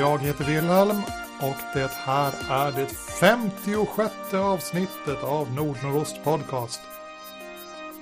[0.00, 1.02] Jag heter Wilhelm
[1.40, 2.86] och det här är det
[3.20, 6.80] 56 avsnittet av Nordnordost Podcast.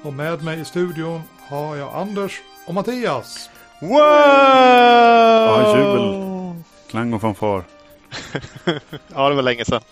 [0.03, 3.51] Och med mig i studion har jag Anders och Mattias.
[3.81, 3.99] Wow!
[5.51, 6.63] Ja, jubel.
[6.91, 7.65] Klang och fanfar.
[9.15, 9.83] ja, det var länge sedan.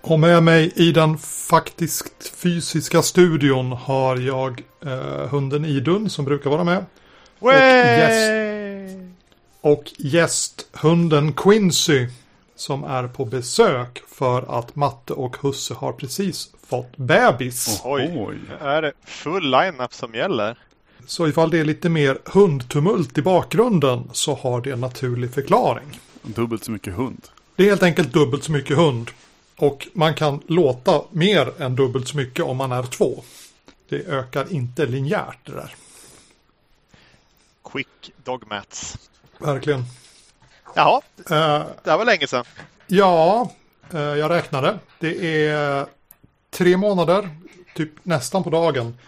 [0.00, 6.50] Och med mig i den faktiskt fysiska studion har jag eh, hunden Idun som brukar
[6.50, 6.84] vara med.
[7.38, 8.59] Och gäst.
[9.60, 12.06] Och gästhunden Quincy
[12.56, 17.80] som är på besök för att Matte och Husse har precis fått bebis.
[17.84, 18.38] Oj, Oj.
[18.60, 20.58] är det full line-up som gäller?
[21.06, 26.00] Så ifall det är lite mer hundtumult i bakgrunden så har det en naturlig förklaring.
[26.22, 27.28] Dubbelt så mycket hund.
[27.56, 29.10] Det är helt enkelt dubbelt så mycket hund.
[29.56, 33.24] Och man kan låta mer än dubbelt så mycket om man är två.
[33.88, 35.74] Det ökar inte linjärt det där.
[37.72, 39.09] Quick dog mats.
[39.40, 39.84] Verkligen.
[40.74, 42.44] Jaha, Eh, det här var länge sedan.
[42.86, 43.50] ja,
[43.94, 44.78] eh, jag räknade.
[44.98, 45.86] Det är
[46.50, 47.30] tre månader,
[47.74, 48.98] typ nästan på dagen,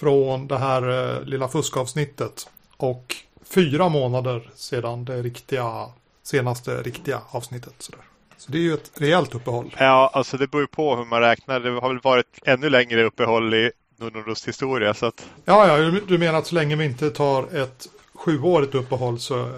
[0.00, 2.48] från det här eh, lilla fuskavsnittet.
[2.76, 5.86] Och fyra månader sedan det riktiga,
[6.22, 7.74] senaste riktiga avsnittet.
[7.78, 8.00] Sådär.
[8.36, 9.74] Så det är ju ett rejält uppehåll.
[9.78, 11.60] Ja, alltså det beror ju på hur man räknar.
[11.60, 14.94] Det har väl varit ännu längre uppehåll i Nordnordost historia.
[14.94, 19.20] Så att, Ja, ja, du menar att så länge vi inte tar ett sjuårigt uppehåll
[19.20, 19.48] så eh,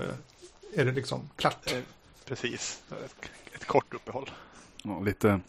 [0.75, 1.73] är det liksom klart.
[1.73, 1.79] eh,
[2.25, 4.31] precis, ett, ett kort uppehåll.
[4.83, 5.41] Ja, lite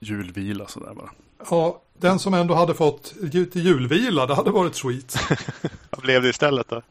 [0.00, 1.10] julvila sådär bara.
[1.50, 5.16] Ja, den som ändå hade fått lite julvila, det hade varit sweet.
[5.90, 6.82] Vad blev det istället då?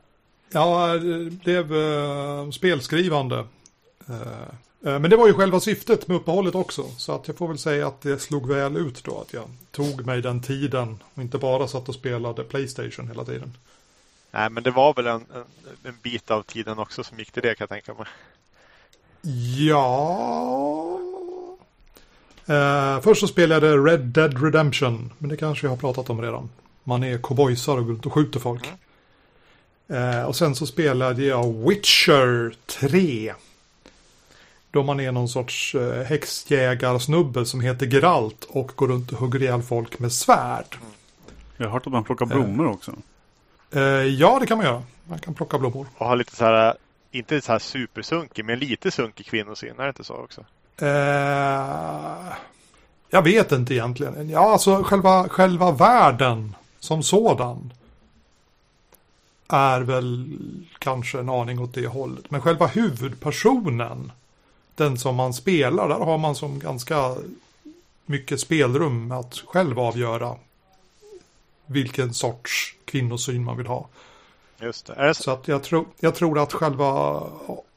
[0.51, 3.45] Ja, det blev eh, spelskrivande.
[4.09, 6.83] Eh, eh, men det var ju själva syftet med uppehållet också.
[6.97, 9.19] Så att jag får väl säga att det slog väl ut då.
[9.21, 13.53] Att jag tog mig den tiden och inte bara satt och spelade Playstation hela tiden.
[14.33, 15.43] Nej, men det var väl en, en,
[15.83, 18.07] en bit av tiden också som gick till det kan jag tänka mig.
[19.67, 20.99] Ja...
[22.45, 25.11] Eh, först så spelade jag Red Dead Redemption.
[25.17, 26.49] Men det kanske jag har pratat om redan.
[26.83, 28.69] Man är cowboysar och går ut och skjuter folk.
[29.87, 33.33] Eh, och sen så spelade jag Witcher 3.
[34.71, 39.41] Då man är någon sorts eh, häxjägarsnubbe som heter Geralt och går runt och hugger
[39.41, 40.77] ihjäl folk med svärd.
[41.57, 42.93] Jag har hört att man plockar blommor också.
[43.75, 44.83] Eh, ja, det kan man göra.
[45.05, 45.87] Man kan plocka blommor.
[45.97, 46.75] Och ha lite så här,
[47.11, 49.79] inte så här supersunkig, men lite sunkig kvinnosyn.
[49.79, 50.41] Är det inte så också?
[50.77, 52.33] Eh,
[53.09, 54.29] jag vet inte egentligen.
[54.29, 57.73] Ja, alltså själva, själva världen som sådan.
[59.47, 60.37] Är väl
[60.79, 62.31] kanske en aning åt det hållet.
[62.31, 64.11] Men själva huvudpersonen.
[64.75, 65.89] Den som man spelar.
[65.89, 67.15] Där har man som ganska
[68.05, 70.35] mycket spelrum att själv avgöra.
[71.65, 73.89] Vilken sorts kvinnosyn man vill ha.
[74.59, 74.93] Just det.
[74.93, 75.23] Det så?
[75.23, 77.19] Så att jag, tror, jag tror att själva,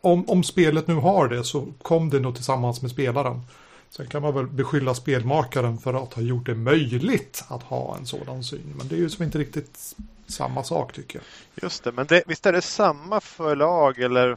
[0.01, 3.43] om, om spelet nu har det så kom det nog tillsammans med spelaren.
[3.91, 8.07] Sen kan man väl beskylla spelmakaren för att ha gjort det möjligt att ha en
[8.07, 8.75] sådan syn.
[8.77, 9.95] Men det är ju som inte riktigt
[10.27, 11.65] samma sak tycker jag.
[11.65, 14.37] Just det, men det, visst är det samma förlag eller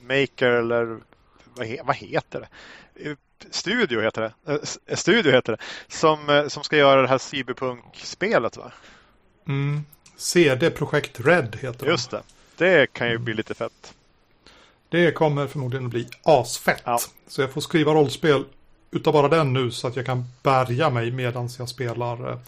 [0.00, 0.98] maker eller
[1.54, 2.48] vad, he, vad heter det?
[3.44, 4.52] Eh, Studio heter det.
[4.88, 5.58] Eh, Studio heter det.
[5.94, 8.72] Som, eh, som ska göra det här cyberpunk-spelet va?
[9.48, 9.84] Mm.
[10.16, 12.22] CD Projekt Red heter Just det.
[12.56, 13.94] Det kan ju bli lite fett.
[14.88, 15.04] det.
[15.04, 16.82] Det kommer förmodligen att bli asfett.
[16.84, 16.98] Ja.
[17.28, 18.44] Så jag får skriva rollspel
[18.90, 22.38] utav bara den nu så att jag kan bärga mig medan jag spelar eh,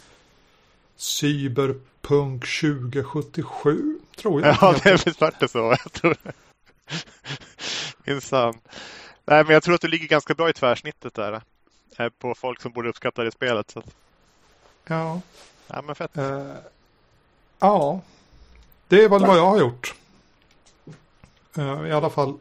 [0.96, 4.56] Cyberpunk 2077 tror jag.
[4.60, 5.76] Ja, det är det så.
[5.84, 6.32] Jag tror det.
[8.04, 8.54] Minsann.
[9.26, 11.40] Nej, men jag tror att du ligger ganska bra i tvärsnittet där.
[11.98, 13.70] eh, På folk som borde uppskatta det spelet.
[13.70, 13.82] Så.
[14.86, 15.20] Ja.
[15.66, 16.16] Ja, men fett.
[16.16, 16.52] Eh,
[17.58, 18.00] ja,
[18.88, 19.94] det är väl vad jag har gjort.
[21.58, 22.38] Eh, I alla fall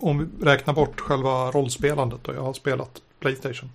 [0.00, 3.70] om vi räknar bort själva rollspelandet och jag har spelat Playstation.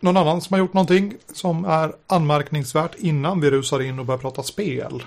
[0.00, 4.18] Någon annan som har gjort någonting som är anmärkningsvärt innan vi rusar in och börjar
[4.18, 5.02] prata spel?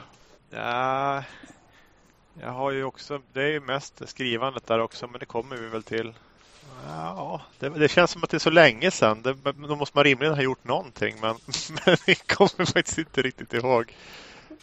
[0.49, 1.23] Ja,
[2.41, 5.67] jag har ju också, det är ju mest skrivandet där också, men det kommer vi
[5.67, 6.13] väl till.
[6.85, 9.21] Ja, det, det känns som att det är så länge sedan.
[9.21, 9.35] Det,
[9.67, 11.35] då måste man rimligen ha gjort någonting, men,
[11.85, 13.93] men det kommer faktiskt inte riktigt ihåg.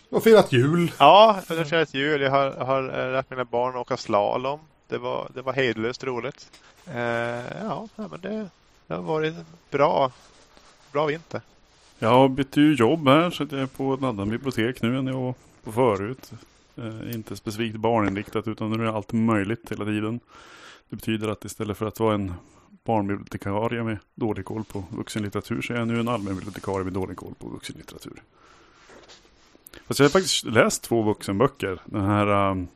[0.09, 0.93] Jag har firat jul.
[0.99, 2.21] Ja, jag har firat jul.
[2.21, 4.61] Jag har, har eh, lärt mina barn att åka slalom.
[4.89, 6.51] Det var, det var hejdlöst roligt.
[6.87, 6.97] Eh,
[7.63, 8.49] ja, men det,
[8.87, 10.13] det har varit en bra,
[10.93, 11.41] bra vinter.
[11.99, 15.07] Jag bytte ju jobb här så att jag är på ett annat bibliotek nu än
[15.07, 15.35] jag var
[15.65, 16.33] på förut.
[16.77, 20.21] Eh, inte specifikt barninriktat utan nu är allt möjligt hela tiden.
[20.95, 22.35] Det betyder att istället för att vara en
[22.85, 27.35] barnbibliotekarie med dålig koll på vuxenlitteratur så är jag nu en allmänbibliotekarie med dålig koll
[27.39, 28.23] på vuxenlitteratur.
[29.87, 31.81] Fast jag har faktiskt läst två vuxenböcker.
[31.85, 32.69] Den här um,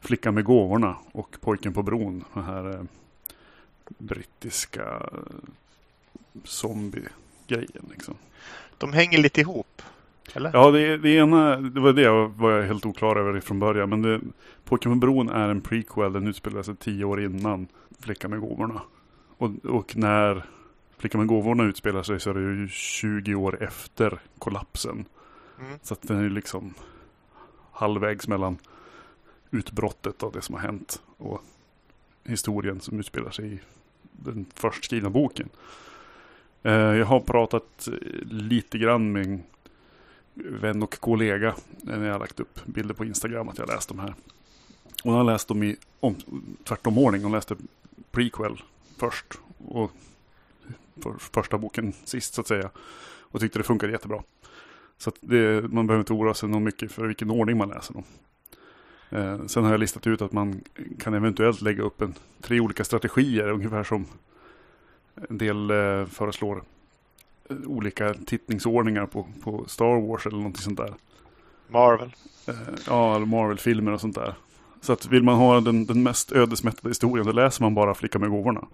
[0.00, 2.24] Flickan med gåvorna och Pojken på bron.
[2.34, 2.82] Den här eh,
[3.98, 5.18] brittiska eh,
[6.44, 8.14] zombie-grejen liksom.
[8.78, 9.82] De hänger lite ihop.
[10.34, 10.50] Eller?
[10.54, 13.88] Ja, det, det ena, det var det jag var jag helt oklar över från början.
[13.88, 14.20] Men det,
[14.64, 16.12] på bron är en prequel.
[16.12, 17.66] Den utspelar sig tio år innan
[18.00, 18.82] Flickan med gåvorna.
[19.36, 20.44] Och, och när
[20.98, 25.04] Flickan med gåvorna utspelar sig så är det ju 20 år efter kollapsen.
[25.60, 25.78] Mm.
[25.82, 26.74] Så att den är ju liksom
[27.72, 28.58] halvvägs mellan
[29.50, 31.42] utbrottet av det som har hänt och
[32.24, 33.60] historien som utspelar sig i
[34.12, 35.48] den först skrivna boken.
[36.62, 37.88] Eh, Jag har pratat
[38.30, 39.42] lite grann med
[40.34, 43.88] vän och kollega eh, när jag har lagt upp bilder på Instagram att jag läst
[43.88, 44.14] de här.
[45.04, 46.16] Och hon har läst dem i om,
[46.64, 47.22] tvärtom ordning.
[47.22, 47.56] Hon läste
[48.10, 48.62] prequel
[48.96, 49.92] först och
[51.02, 52.70] för, första boken sist så att säga.
[53.20, 54.22] Och tyckte det funkade jättebra.
[54.98, 57.94] Så att det, man behöver inte oroa sig någon mycket för vilken ordning man läser
[57.94, 58.04] dem.
[59.10, 60.60] Eh, sen har jag listat ut att man
[60.98, 64.06] kan eventuellt lägga upp en, tre olika strategier, ungefär som
[65.28, 66.62] en del eh, föreslår
[67.66, 70.94] olika tittningsordningar på, på Star Wars eller någonting sånt där.
[71.68, 72.12] Marvel.
[72.48, 72.54] Eh,
[72.86, 74.34] ja, eller Marvel-filmer och sånt där.
[74.80, 78.20] Så att vill man ha den, den mest ödesmättade historien, då läser man bara Flickan
[78.20, 78.66] med gåvorna.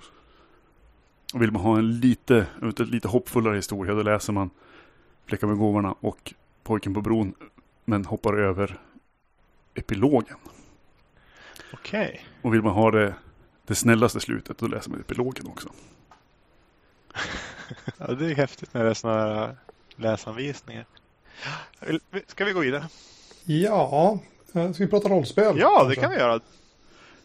[1.35, 2.47] Och vill man ha en lite,
[2.79, 4.51] lite hoppfullare historia, då läser man
[5.27, 7.35] Flickan med gåvorna och Pojken på bron,
[7.85, 8.79] men hoppar över
[9.75, 10.37] epilogen.
[11.73, 12.25] Okej.
[12.43, 13.15] Och vill man ha det,
[13.67, 15.69] det snällaste slutet, då läser man epilogen också.
[17.99, 19.56] Ja, det är häftigt när det är sådana här
[19.97, 20.85] läsanvisningar.
[22.26, 22.88] Ska vi gå vidare?
[23.44, 24.19] Ja,
[24.53, 25.59] eh, ska vi prata rollspel?
[25.59, 26.00] Ja, det kanske?
[26.00, 26.41] kan vi göra.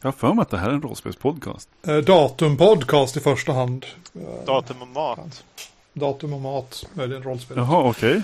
[0.02, 1.70] Jag har för mig att det här är en rollspelspodcast.
[1.88, 3.86] Eh, Datumpodcast i första hand.
[4.16, 5.44] Eh, Datum och mat.
[5.94, 7.58] Datum och mat, möjligen rollspel.
[7.58, 8.22] Jaha, okej.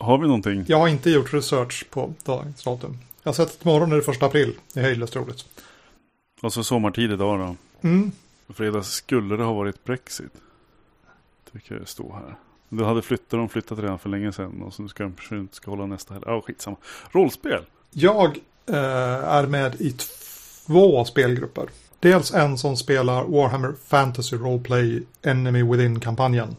[0.00, 0.64] Har vi någonting?
[0.68, 2.98] Jag har inte gjort research på dagens datum.
[3.22, 4.54] Jag har sett att imorgon är det första april.
[4.72, 5.44] Det är höjdlöst roligt.
[6.42, 7.56] Och så sommartid idag då.
[7.88, 8.12] Mm.
[8.54, 10.32] Fredag skulle det ha varit Brexit.
[11.56, 12.36] Tycker jag det stå här.
[12.68, 14.62] Du hade flyttat, de flyttat redan för länge sedan.
[14.62, 16.28] Och så ska de inte ska hålla nästa heller.
[16.28, 16.76] Ja, skitsamma.
[17.10, 17.62] Rollspel.
[17.90, 18.38] Jag
[18.68, 18.76] eh,
[19.34, 19.90] är med i
[20.66, 21.66] två spelgrupper.
[22.00, 26.56] Dels en som spelar Warhammer Fantasy Roleplay Enemy Within-kampanjen.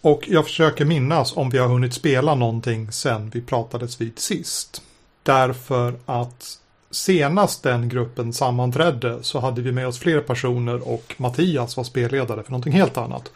[0.00, 4.82] Och jag försöker minnas om vi har hunnit spela någonting sen vi pratades vid sist.
[5.22, 6.58] Därför att
[6.90, 12.42] senast den gruppen sammanträdde så hade vi med oss fler personer och Mattias var spelledare
[12.42, 13.32] för någonting helt annat.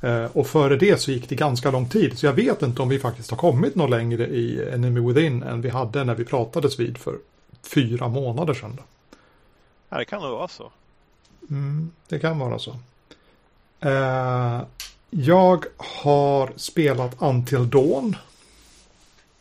[0.00, 2.18] Eh, Och före det så gick det ganska lång tid.
[2.18, 5.60] Så jag vet inte om vi faktiskt har kommit något längre i Enemy Within än
[5.60, 7.18] vi hade när vi pratades vid för
[7.62, 8.80] fyra månader sedan.
[9.88, 10.70] Ja, det kan nog vara så.
[11.50, 12.76] Mm, det kan vara så.
[13.80, 14.60] Eh,
[15.10, 18.16] jag har spelat Until Dawn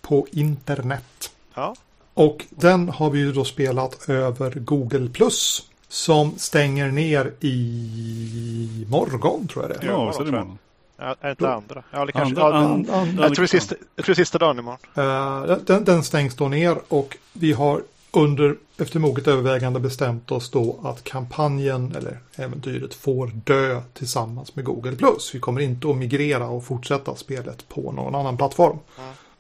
[0.02, 1.32] på internet.
[1.54, 1.76] Ja.
[2.14, 5.70] Och den har vi ju då spelat över Google Plus.
[5.90, 9.90] Som stänger ner i morgon tror jag det är.
[9.92, 10.44] Ja, så är det tror jag.
[10.46, 10.58] imorgon.
[11.00, 11.84] Är det inte andra?
[11.92, 12.42] Ja, det kanske...
[12.42, 14.60] Andra- ja, an- den- an- jag, tror det sista, jag tror det är sista dagen
[14.60, 14.80] imorgon.
[14.96, 17.82] Eh, den, den stängs då ner och vi har
[18.12, 24.66] under efter moget övervägande bestämt oss då att kampanjen eller äventyret får dö tillsammans med
[24.66, 24.96] Google+.
[25.34, 28.78] Vi kommer inte att migrera och fortsätta spelet på någon annan plattform.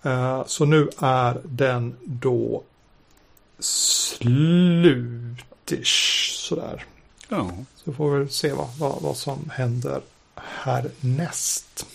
[0.03, 2.63] Eh, så nu är den då
[5.67, 6.85] slutish sådär.
[7.29, 7.51] Ja.
[7.75, 10.01] Så får vi se vad, vad, vad som händer
[10.35, 11.87] härnäst.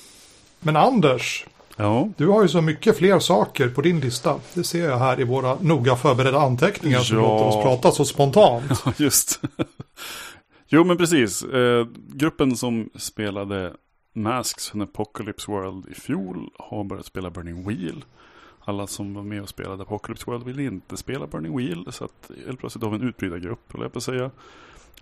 [0.61, 2.09] Men Anders, Ja.
[2.17, 4.41] du har ju så mycket fler saker på din lista.
[4.55, 7.23] Det ser jag här i våra noga förberedda anteckningar som Ja.
[7.23, 8.65] låter oss prata så spontant.
[8.85, 9.41] Ja, just.
[10.69, 11.43] jo, men precis.
[11.43, 13.73] Eh, gruppen som spelade
[14.15, 18.05] Masks and Apocalypse World i fjol har börjat spela Burning Wheel.
[18.65, 21.87] Alla som var med och spelade Apocalypse World ville inte spela Burning Wheel.
[21.93, 24.31] Så att helt plötsligt har vi en utbrytargrupp, höll jag på att säga.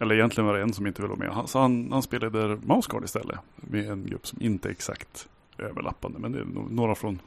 [0.00, 1.34] Eller egentligen var det en som inte ville vara med.
[1.34, 3.38] Han- Så han, han spelade Mouse Guard istället.
[3.56, 6.18] Med en grupp som inte är exakt överlappande.
[6.18, 7.18] Men det är några från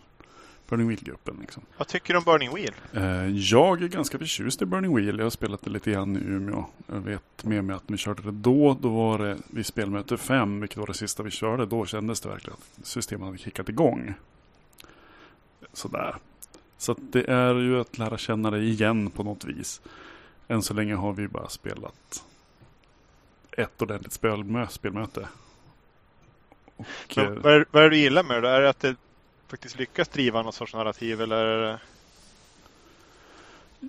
[0.69, 1.37] Burning Wheel-gruppen.
[1.41, 1.63] Liksom.
[1.77, 2.73] Vad tycker du om Burning Wheel?
[2.93, 5.17] Eh, Jag är ganska förtjust i Burning Wheel.
[5.17, 6.65] Jag har spelat det lite grann i Umeå.
[6.87, 10.17] Jag vet med mig att när vi körde det då, då var det vid spelmöte
[10.17, 11.65] 5, vilket var det sista vi körde.
[11.65, 14.13] Då kändes det verkligen att systemet hade kickat igång.
[15.73, 16.15] Sådär.
[16.77, 19.81] Så det är ju att lära känna det igen på något vis.
[20.47, 22.23] Än så länge har vi bara spelat
[23.51, 25.27] ett ordentligt spelmö spelmöte.
[26.75, 28.49] Och, Men, eh, vad, är, vad är det du gillar med det?
[28.49, 28.95] Är det att det
[29.47, 31.79] faktiskt lyckas driva någon sorts narrativ eller.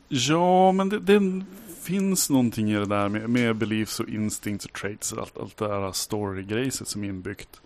[0.08, 1.44] Ja, men det, det
[1.82, 5.12] finns någonting i det där med, med beliefs och instincts och traits.
[5.12, 7.60] Allt, allt det där story-grejset som är inbyggt.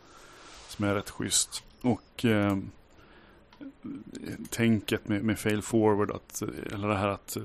[0.69, 1.63] Som är rätt schysst.
[1.81, 2.57] Och eh,
[4.51, 6.11] tänket med, med fail forward.
[6.11, 7.43] Att, eller det här att eh,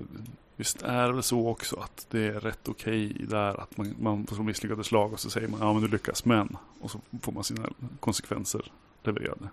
[0.55, 4.27] Visst är det så också att det är rätt okej okay där att man, man
[4.27, 7.31] får misslyckade slag och så säger man ja men du lyckas men och så får
[7.31, 8.71] man sina konsekvenser
[9.03, 9.49] levererade.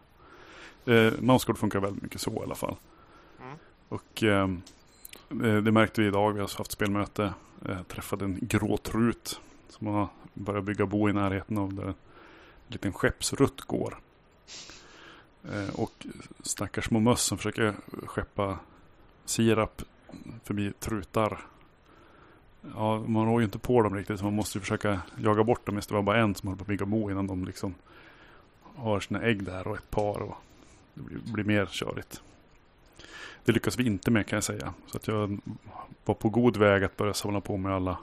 [0.85, 2.77] Eh, Mousecode funkar väldigt mycket så i alla fall.
[3.41, 3.57] Mm.
[3.89, 4.63] Och ehm,
[5.31, 7.35] eh, det märkte vi idag, vi har haft spelmöte,
[7.69, 11.95] eh, träffade en gråtrut som har börjat bygga bo i närheten av där en
[12.67, 13.99] liten skeppsrutt går.
[15.45, 16.07] Eh, och
[16.43, 17.75] stackars små möss som försöker
[18.07, 18.59] skeppa
[19.25, 19.83] sirap
[20.45, 21.39] förbi trutar.
[22.75, 25.67] Ja, man rår ju inte på dem riktigt så man måste ju försöka jaga bort
[25.67, 25.75] dem.
[25.75, 27.75] Det var bara en som håller på att bygga bo innan de liksom
[28.77, 30.23] har sina ägg där och ett par.
[30.23, 30.37] Och
[30.95, 32.23] det blir, blir mer körigt.
[33.45, 34.75] Det lyckas vi inte med kan jag säga.
[34.87, 35.39] Så att jag
[36.05, 37.99] var på god väg att börja samla på mig alla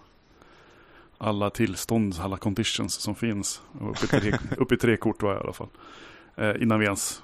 [1.17, 3.61] alla tillstånd, alla conditions som finns.
[3.81, 5.67] Upp i tre, upp i tre kort var jag i alla fall.
[6.35, 7.23] Eh, innan vi ens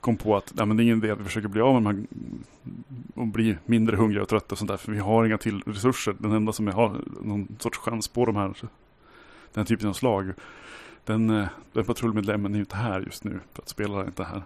[0.00, 1.94] kom på att nej, men det är ingen idé att vi försöker bli av med
[1.94, 2.06] de här
[3.14, 4.76] och bli mindre hungriga och trötta och sånt där.
[4.76, 6.16] För vi har inga till resurser.
[6.18, 8.54] Den enda som har någon sorts chans på de här,
[9.52, 10.32] den typen av slag.
[11.04, 13.40] Den, eh, den patrullmedlemmen är ju inte här just nu.
[13.52, 14.42] För att spela är inte här.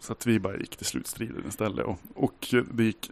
[0.00, 1.86] Så att vi bara gick till slutstriden istället.
[1.86, 3.10] Och, och det gick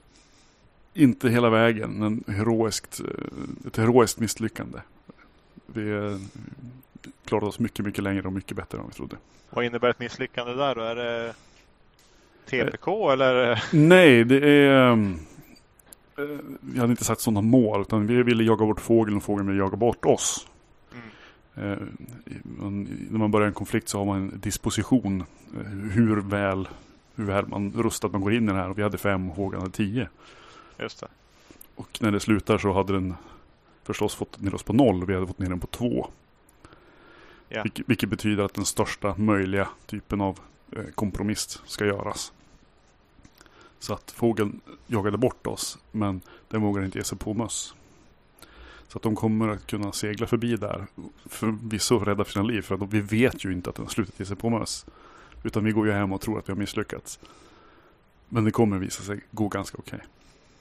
[0.95, 4.79] inte hela vägen, men heroiskt, eh, ett heroiskt misslyckande.
[5.67, 6.19] Vi
[7.25, 9.17] klarade oss mycket, mycket längre och mycket bättre än vi trodde.
[9.51, 10.81] Vad innebär ett misslyckande där då?
[10.81, 11.35] Är det
[12.47, 13.65] TPK eh, eller?
[13.73, 14.91] Nej, det är...
[14.91, 14.97] Eh,
[16.61, 19.59] vi hade inte satt sådana mål, utan vi ville jaga bort fågeln och fågeln ville
[19.59, 20.47] jaga bort oss.
[21.57, 21.73] Mm.
[21.73, 21.79] Eh,
[23.11, 25.25] när man börjar en konflikt så har man en disposition.
[25.61, 26.69] Eh, hur väl,
[27.15, 28.71] hur väl man rustat man går in i det här.
[28.71, 30.09] Och vi hade fem och fågeln hade tio.
[30.79, 31.07] Just det.
[31.75, 33.15] Och när det slutar så hade den
[33.83, 36.09] förstås fått ner oss på noll och vi hade fått ner den på två.
[37.55, 37.63] Yeah.
[37.63, 40.41] Vilket, vilket, betyder att den största möjliga typen av
[40.73, 42.33] eh, kompromiss ska göras.
[43.79, 47.75] Så att fågeln jagade bort oss men den vågar inte ge sig på möss.
[48.89, 50.87] Så att de kommer att kunna segla förbi där.
[51.27, 54.21] Förvisso rädda för sina liv för att vi vet ju inte att den har slutat
[54.21, 54.87] ge sig på möss.
[55.43, 57.19] Utan vi går ju hem och tror att vi har misslyckats.
[58.29, 59.97] Men det kommer visa sig gå ganska okej.
[59.97, 60.09] Okay.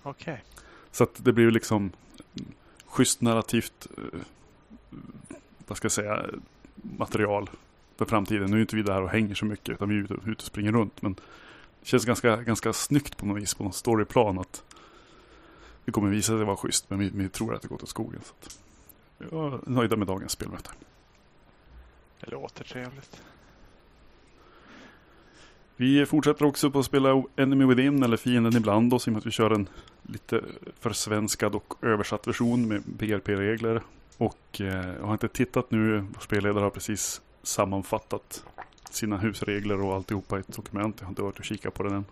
[0.03, 0.33] Okej.
[0.33, 0.43] Okay.
[0.91, 1.91] Så att det blir liksom
[2.85, 4.19] schysst narrativt, eh,
[5.67, 6.25] vad ska jag säga,
[6.75, 7.49] material
[7.97, 8.51] för framtiden.
[8.51, 10.41] Nu är inte vi där och hänger så mycket utan vi är ute, ute och
[10.41, 11.01] springer runt.
[11.01, 11.13] Men
[11.79, 14.63] det känns ganska, ganska snyggt på något vis på något storyplan att
[15.85, 18.21] det kommer visa sig vara schysst men vi, vi tror att det går till skogen.
[18.23, 18.59] Så att
[19.31, 20.69] jag är nöjda med dagens spelmöte.
[22.19, 23.21] Det låter trevligt.
[25.75, 29.19] Vi fortsätter också på att spela Enemy Within eller Fienden ibland oss i och med
[29.19, 29.67] att vi kör en
[30.01, 30.41] lite
[30.79, 33.81] försvenskad och översatt version med PRP-regler.
[34.17, 35.99] Och eh, jag har inte tittat nu.
[35.99, 38.45] Vår spelledare har precis sammanfattat
[38.89, 40.95] sina husregler och alltihopa i ett dokument.
[40.99, 42.05] Jag har inte varit och kikat på den än.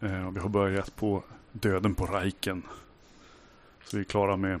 [0.00, 1.22] Eh, vi har börjat på
[1.52, 2.62] Döden på Raiken.
[3.84, 4.60] Så vi är klara med,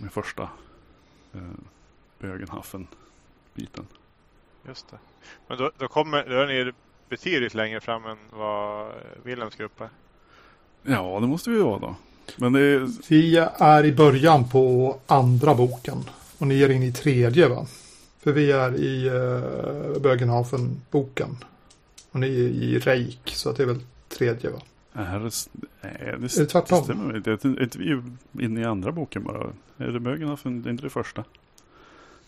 [0.00, 0.42] med första
[1.32, 1.40] eh,
[2.18, 3.86] Bögenhaffen-biten.
[4.66, 4.98] Just det.
[5.46, 6.72] Men då, då, kommer, då är ni
[7.08, 9.88] betydligt längre fram än vad Wilhelms grupp är.
[10.82, 11.96] Ja, det måste vi vara då.
[12.36, 12.88] Men det är...
[13.08, 16.04] Vi är i början på andra boken.
[16.38, 17.66] Och ni är inne i tredje va?
[18.22, 21.36] För vi är i uh, Bögenhafen-boken.
[22.10, 24.58] Och ni är i Reik, så det är väl tredje va?
[24.92, 25.30] Är det,
[25.80, 26.78] nej, det, är det tvärtom?
[26.78, 27.30] Det stämmer inte.
[27.30, 29.46] Är inte vi inne i andra boken bara?
[29.76, 31.24] Är det Bögenhafen, det är inte det första?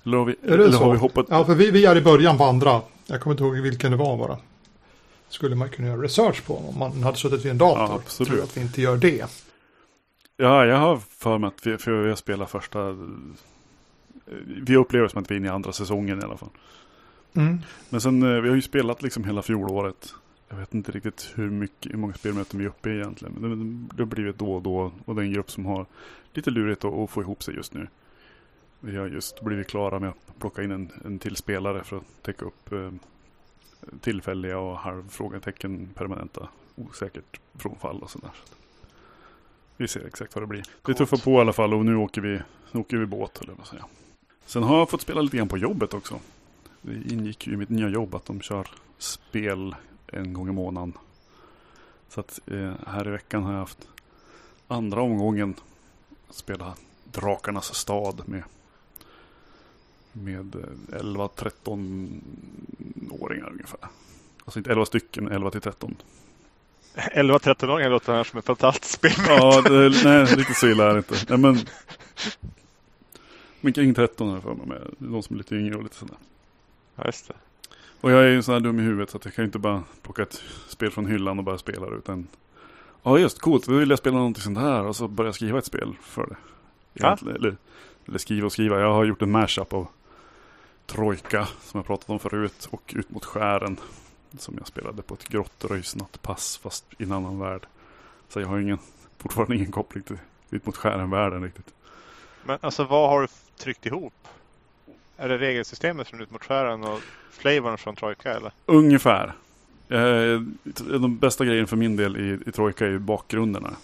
[0.05, 1.27] Eller har vi, är eller har vi hoppat?
[1.29, 2.81] Ja, för vi, vi är i början på andra.
[3.07, 4.39] Jag kommer inte ihåg vilken det var bara
[5.29, 7.83] skulle man kunna göra research på om man hade suttit vid en dator.
[7.83, 8.33] Ja, absolut.
[8.33, 9.27] Tror att vi inte gör det.
[10.41, 12.97] Ja, jag har för mig att vi, för vi har spelat första...
[14.47, 16.49] Vi upplever som att vi är inne i andra säsongen i alla fall.
[17.35, 17.59] Mm.
[17.91, 20.15] Men sen, eh, vi har ju spelat liksom hela fjolåret.
[20.49, 23.35] Jag vet inte riktigt hur, mycket, hur många spelmöten vi är uppe i egentligen.
[23.39, 24.93] Men det har blivit då och då.
[25.05, 25.87] Och det är en grupp som har
[26.33, 27.89] lite lurigt att, att få ihop sig just nu.
[28.81, 32.23] Vi har just blivit klara med att plocka in en, en till spelare för att
[32.23, 32.91] täcka upp eh,
[34.01, 38.31] tillfälliga och halvfrågetecken permanenta osäkert frånfall och sådär.
[39.81, 40.63] Vi ser exakt vad det blir.
[40.87, 42.41] Vi tuffar på i alla fall och nu åker vi,
[42.73, 43.85] nu åker vi båt eller vad säga.
[44.47, 46.21] Sen har jag fått spela lite grann på jobbet också.
[46.83, 48.67] Det ingick ju i mitt nya jobb att de kör
[48.99, 49.75] spel
[50.07, 50.93] en gång i månaden.
[52.09, 53.89] Så att eh, här i veckan har jag haft
[54.69, 55.55] andra omgången
[56.31, 58.43] spela Drakarnas stad med
[60.13, 60.55] med
[60.89, 62.21] 11-13
[62.79, 63.81] eh, åringar ungefär.
[64.45, 65.97] Alltså inte 11 stycken, 11 till 13.
[66.99, 69.13] 11-13-åringar låter här som ett fantastiskt spel.
[69.29, 71.15] Ja, det, nej, lite så illa är det inte.
[71.29, 71.59] Nej, men,
[73.61, 74.81] men kring 13 här för mig med.
[74.99, 76.17] De som är lite yngre och lite sådär.
[76.97, 77.35] Ja, just det.
[78.01, 79.83] Och jag är ju sån här dum i huvudet så att jag kan inte bara
[80.03, 81.97] plocka ett spel från hyllan och bara spela det.
[81.97, 82.27] Utan
[83.03, 83.67] Ja just, coolt.
[83.67, 86.37] Då vill jag spela någonting sånt här och så börja skriva ett spel för det.
[86.93, 87.19] Ja.
[87.23, 87.57] Eller,
[88.09, 88.81] eller skriva och skriva.
[88.81, 89.89] Jag har gjort en mashup av
[90.87, 93.77] Trojka som jag pratat om förut och Ut mot skären.
[94.39, 97.67] Som jag spelade på ett grottröjsnattpass fast i en annan värld.
[98.29, 98.79] Så jag har ingen,
[99.19, 100.19] fortfarande ingen koppling till
[100.51, 101.75] Ut mot skären-världen riktigt.
[102.45, 104.29] Men alltså vad har du tryckt ihop?
[105.17, 108.53] Är det regelsystemet från Ut mot skären och flavorn från Trojka eller?
[108.67, 109.33] Ungefär.
[109.89, 110.41] Eh,
[111.01, 113.77] de bästa grejerna för min del i, i Trojka är ju bakgrunderna.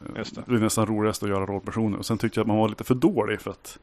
[0.00, 0.42] Eh, Just det.
[0.46, 1.98] det är nästan roligast att göra rollpersoner.
[1.98, 3.78] Och sen tyckte jag att man var lite för dålig för att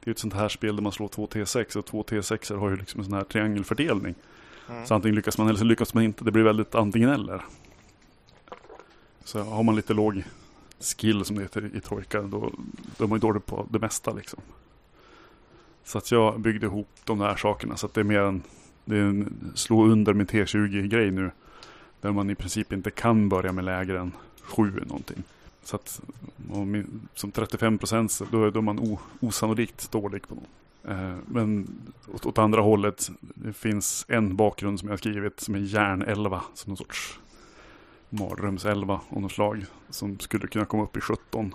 [0.00, 2.70] det är ett sånt här spel där man slår två T6 och två T6 har
[2.70, 4.14] ju liksom en sån här triangelfördelning.
[4.72, 4.86] Mm.
[4.86, 6.24] Så antingen lyckas man eller så lyckas man inte.
[6.24, 7.44] Det blir väldigt antingen eller.
[9.24, 10.24] Så har man lite låg
[10.80, 12.52] skill som det heter i Trojka då,
[12.96, 14.40] då är man ju dålig på det mesta liksom.
[15.84, 18.42] Så att jag byggde ihop de där sakerna så att det är mer en,
[18.84, 21.30] det är en slå under med T20-grej nu.
[22.00, 24.12] Där man i princip inte kan börja med lägre än
[24.42, 25.22] 7 någonting.
[25.64, 26.00] Så att
[26.50, 30.44] om, som 35 procent då, är- då är man o, osannolikt dålig på något.
[30.88, 31.68] Eh, men
[32.14, 36.40] åt, åt andra hållet, det finns en bakgrund som jag har skrivit som är järn-11.
[36.54, 37.20] Som någon sorts
[38.10, 39.64] mardröms-11 av något slag.
[39.90, 41.54] Som skulle kunna komma upp i 17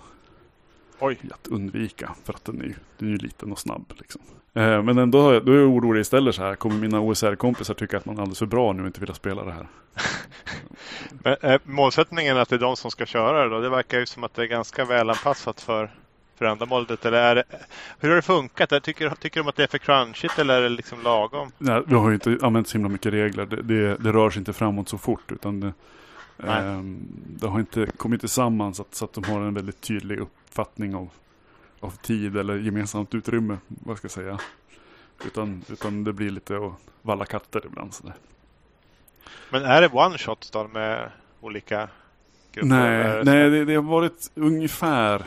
[0.99, 1.19] Oj.
[1.31, 2.15] att undvika.
[2.23, 3.93] För att den är ju, den är ju liten och snabb.
[3.97, 4.21] Liksom.
[4.53, 6.55] Eh, men ändå då är jag orolig istället så här.
[6.55, 9.43] Kommer mina OSR-kompisar tycka att man är alldeles för bra nu och inte vilja spela
[9.43, 9.67] det här?
[11.23, 13.59] Men, är målsättningen att det är de som ska köra det då?
[13.59, 15.91] Det verkar ju som att det är ganska välanpassat för,
[16.37, 17.05] för ändamålet.
[17.05, 17.43] Eller är det,
[17.99, 18.83] hur har det funkat?
[18.83, 21.51] Tycker, tycker de att det är för crunchigt eller är det liksom lagom?
[21.57, 23.45] Nej, vi har ju inte använt så himla mycket regler.
[23.45, 25.31] Det, det, det rör sig inte framåt så fort.
[25.31, 25.73] Utan det,
[26.47, 30.19] ehm, det har inte kommit tillsammans så att, så att de har en väldigt tydlig
[30.19, 31.09] uppfattning av,
[31.79, 33.57] av tid eller gemensamt utrymme.
[33.67, 34.39] Vad ska jag säga.
[35.25, 37.93] Utan, utan det blir lite att valla katter ibland.
[37.93, 38.15] Så där.
[39.49, 41.89] Men är det one shot då med olika
[42.51, 42.69] grupper?
[42.69, 45.25] Nej, nej det, det har varit ungefär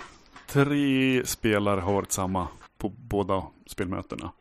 [0.53, 4.33] tre spelare har varit samma på båda spelmötena.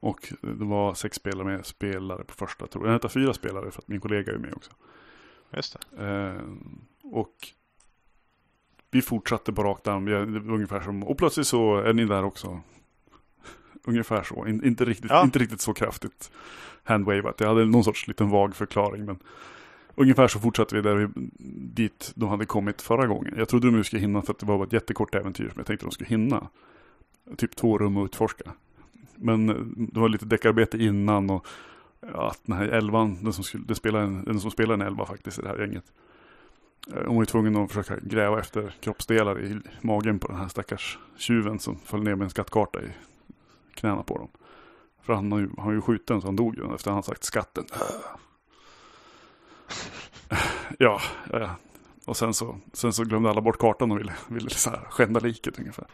[0.00, 3.00] Och det var sex spelare med spelare på första, tror jag.
[3.02, 4.70] Nej, fyra spelare för att min kollega är med också.
[5.56, 6.06] Just det.
[6.06, 6.42] Eh,
[7.02, 7.34] och
[8.90, 10.08] vi fortsatte på rakt arm.
[10.52, 12.60] Ungefär som, och plötsligt så är ni där också.
[13.84, 14.46] ungefär så.
[14.46, 15.22] In, inte, riktigt, Ja.
[15.22, 16.30] inte riktigt så kraftigt
[16.84, 17.40] handwavat.
[17.40, 19.04] Jag hade någon sorts liten vag förklaring.
[19.04, 19.18] Men
[19.94, 21.30] ungefär så fortsatte vi där vi,
[21.74, 23.34] dit de hade kommit förra gången.
[23.36, 25.86] Jag trodde de skulle hinna för att det var ett jättekort äventyr som jag tänkte
[25.86, 26.48] de skulle hinna.
[27.36, 28.52] Typ två rum att utforska.
[29.14, 31.46] Men eh, det var lite deckarbete innan och
[32.00, 34.80] ja, att den här elvan, den som, skulle, det spelar en, den som spelar en
[34.80, 35.84] elva faktiskt i det här gänget.
[36.94, 40.48] Eh, hon var ju tvungen att försöka gräva efter kroppsdelar i magen på den här
[40.48, 42.88] stackars tjuven som föll ner med en skattkarta i
[43.74, 44.28] knäna på dem.
[45.02, 47.24] För han har ju, han har ju skjuten så han dog ju efter han sagt
[47.24, 47.64] skatten.
[50.78, 51.00] Ja,
[51.32, 51.56] ja.
[52.04, 55.20] Och sen så, sen så glömde alla bort kartan och ville, ville så här skända
[55.20, 55.84] liket ungefär.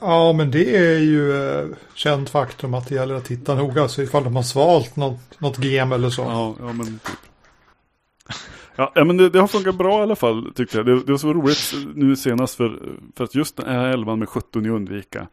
[0.00, 4.02] Ja, men det är ju eh, känt faktum att det gäller att titta noga så
[4.02, 6.22] ifall de har svalt något, något gem eller så.
[6.22, 7.18] Ja, ja men typ.
[8.76, 10.86] Ja, men det, det har funkat bra i alla fall tyckte jag.
[10.86, 14.28] Det, det var så roligt nu senast för, för att just den här elvan med
[14.28, 15.28] 17 i undvika.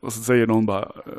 [0.00, 1.12] Och så säger någon bara eh,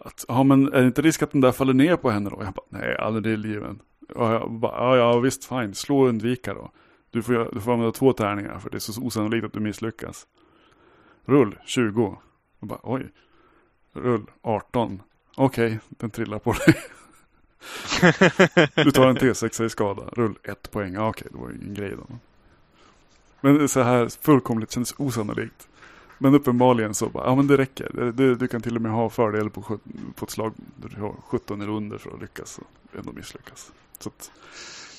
[0.00, 2.42] att, ja men är det inte risk att den där faller ner på henne då?
[2.42, 3.76] Jag bara, nej, aldrig i livet.
[4.08, 6.70] Och jag bara, ja, ja visst, fine, slå och undvika då.
[7.10, 10.26] Du får, du får använda två tärningar för det är så osannolikt att du misslyckas.
[11.24, 12.18] Rull 20.
[12.58, 13.12] Och bara, oj.
[13.92, 15.02] Rull 18.
[15.36, 16.74] Okej, den trillar på dig.
[18.84, 20.02] Du tar en T6 i skada.
[20.12, 20.94] Rull 1 poäng.
[20.94, 22.18] Ja, okej, det var ju ingen grej då.
[23.40, 25.68] Men så här fullkomligt känns osannolikt.
[26.18, 28.12] Men uppenbarligen så bara, ja men det räcker.
[28.16, 29.78] Du, du kan till och med ha fördel på,
[30.14, 33.72] på ett slag där du har 17 eller under för att lyckas och ändå misslyckas.
[33.98, 34.30] Så att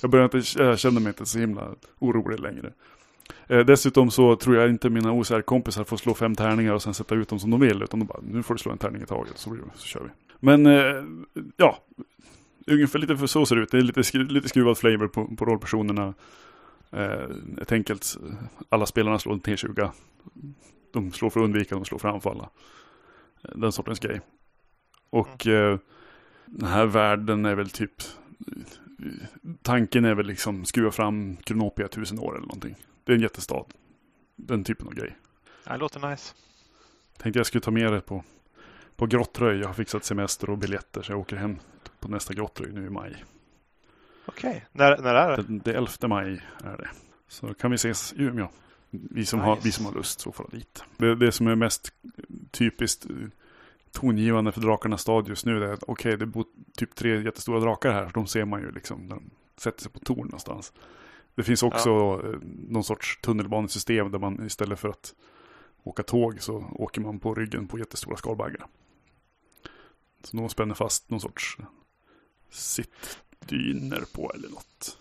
[0.01, 2.73] jag börjar inte, jag känner mig inte så himla orolig längre.
[3.47, 7.15] Eh, dessutom så tror jag inte mina OCR-kompisar får slå fem tärningar och sen sätta
[7.15, 7.83] ut dem som de vill.
[7.83, 10.09] Utan de bara, nu får du slå en tärning i taget så, så kör vi.
[10.39, 11.03] Men eh,
[11.57, 11.77] ja,
[12.67, 13.71] ungefär lite för så ser det ut.
[13.71, 16.13] Det är lite, skru, lite skruvad flavor på, på rollpersonerna.
[16.91, 17.29] Eh,
[17.61, 18.17] ett enkelt,
[18.69, 19.89] alla spelarna slår en T20.
[20.95, 22.49] De slår för att undvika, de slår för att anfalla.
[23.43, 24.21] Eh, Den sortens grej.
[25.09, 25.79] Och eh,
[26.45, 27.93] den här världen är väl typ
[29.61, 32.75] Tanken är väl liksom skruva fram Kronopia tusen år eller någonting.
[33.03, 33.65] Det är en jättestad.
[34.35, 35.17] Den typen av grej.
[35.63, 36.33] Det låter nice.
[37.17, 38.23] Tänkte jag skulle ta med det på,
[38.95, 39.59] på Grottröj.
[39.59, 41.59] Jag har fixat semester och biljetter så jag åker hem
[41.99, 43.23] på nästa Grottröj nu i maj.
[44.25, 44.65] Okej.
[44.71, 45.43] När, när är det?
[45.43, 46.89] Det, det 11 maj är det.
[47.27, 48.47] Så kan vi ses i Umeå.
[49.11, 49.67] Vi som, har, Nice.
[49.67, 50.83] vi som har lust så får dit.
[50.97, 51.93] Det, det som är mest
[52.51, 53.15] typiskt eh,
[53.91, 56.45] tongivande för Drakarnas stad just nu är att okej, det bor
[56.77, 58.11] typ tre jättestora drakar här.
[58.13, 60.73] De ser man ju liksom när de sätter sig på torn någonstans.
[61.35, 62.39] Det finns också ja.
[62.69, 65.13] någon sorts tunnelbanesystem där man istället för att
[65.83, 68.67] åka tåg så åker man på ryggen på jättestora skalbaggar.
[70.23, 71.57] Så någon spänner fast någon sorts
[72.49, 74.97] sittdyner på eller något.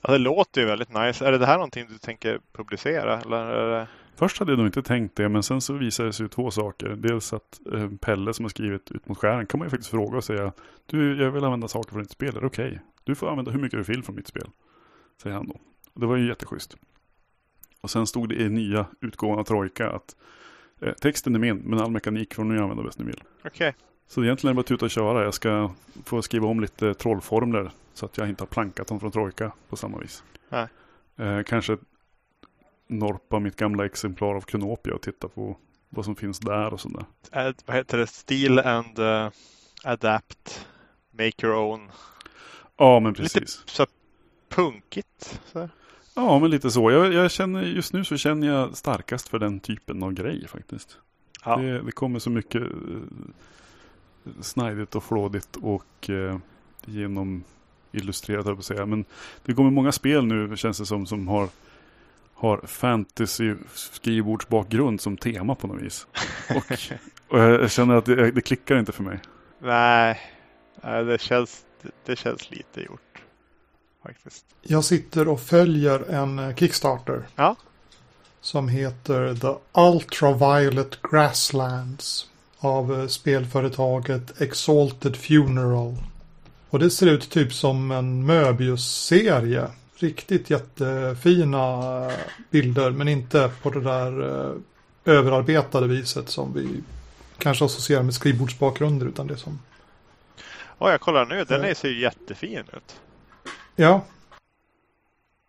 [0.00, 1.26] Ja, det låter ju väldigt nice.
[1.26, 3.20] Är det, det här någonting du tänker publicera?
[3.20, 3.86] Eller är det...
[4.16, 6.88] Först hade jag nog inte tänkt det, men sen så visade det sig två saker.
[6.88, 10.16] Dels att eh, Pelle som har skrivit Ut mot skären kan man ju faktiskt fråga
[10.16, 10.52] och säga
[10.86, 12.36] Du, jag vill använda saker från ditt spel.
[12.36, 12.78] Okej, okay.
[13.04, 14.48] du får använda hur mycket du vill från mitt spel.
[15.22, 15.56] Säger han då.
[15.94, 16.76] Det var ju jätteschysst.
[17.80, 20.16] Och sen stod det i nya utgåvan av Trojka att
[20.80, 23.22] eh, texten är min, men all mekanik får ni använda bäst ni vill.
[23.44, 23.68] Okej.
[23.68, 23.72] Okay.
[24.12, 25.24] Så egentligen är det bara tuta och köra.
[25.24, 25.70] Jag ska
[26.04, 29.76] få skriva om lite trollformler så att jag inte har plankat dem från Trojka på
[29.76, 30.22] samma vis.
[30.48, 30.66] Nej.
[31.16, 31.76] Eh, kanske
[32.86, 35.56] norpa mitt gamla exemplar av Kronopia och titta på
[35.88, 37.04] vad som finns där och sådär.
[37.30, 38.06] Ad, vad heter det?
[38.06, 39.30] Steal and uh,
[39.84, 40.66] adapt.
[41.10, 41.90] Make your own.
[42.76, 43.34] Ja, men precis.
[43.34, 43.86] Lite så
[44.48, 45.40] punkigt.
[45.52, 45.68] Så.
[46.14, 46.90] Ja, men lite så.
[46.90, 50.98] Jag, jag, känner, just nu så känner jag starkast för den typen av grej faktiskt.
[51.44, 51.56] Ja.
[51.56, 53.02] Det, det kommer så mycket uh,
[54.40, 56.36] snajdigt och flådigt och uh,
[56.84, 57.44] genom
[57.92, 58.86] illustrerat, jag på att säga.
[58.86, 59.04] Men
[59.44, 61.48] det kommer många spel nu, känns det som, som har
[62.42, 66.06] har fantasy skrivbordsbakgrund som tema på något vis.
[66.48, 66.72] Och,
[67.28, 69.20] och jag känner att det, det, klickar inte för mig.
[69.58, 70.20] Nej,
[70.82, 71.64] det känns,
[72.04, 73.22] det känns lite gjort.
[74.02, 74.44] Faktiskt.
[74.62, 77.26] Jag sitter och följer en eh, Kickstarter.
[77.36, 77.56] Ja.
[78.40, 82.30] Som heter The Ultraviolet Grasslands.
[82.64, 85.96] Av eh, spelföretaget Exalted Funeral.
[86.70, 92.10] Och det ser ut typ som en Möbius-serie riktigt jättefina
[92.50, 94.54] bilder men inte på det där eh,
[95.04, 96.82] överarbetade viset som vi
[97.38, 99.58] kanske associerar med skrivbordsbakgrunder utan det som...
[100.78, 101.44] Ja, jag kollar nu.
[101.44, 103.00] Den äh, ser ju jättefin ut.
[103.76, 104.04] Ja.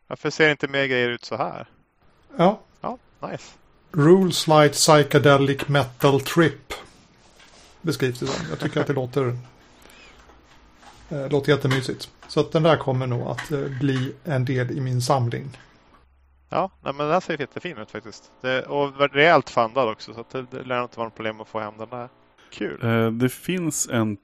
[0.08, 1.68] Varför ser inte mer grejer ut så här?
[2.38, 2.60] Ja.
[2.82, 3.52] Ja, nice.
[3.92, 6.74] Rules like psychedelic metal trip.
[7.84, 8.46] Beskrivs det som.
[8.50, 9.38] Jag tycker att det låter
[11.14, 12.12] Eh, låter jättemysigt.
[12.28, 15.58] Så att den där kommer nog att eh, bli en del i min samling.
[16.50, 18.32] Ja, nej, men den ser jättefin ut faktiskt.
[18.42, 21.48] Det, och rejält fandad också så att det, det lär inte vara något problem att
[21.48, 22.10] få hem den där.
[22.52, 22.84] Kul.
[22.84, 24.18] Eh, det finns en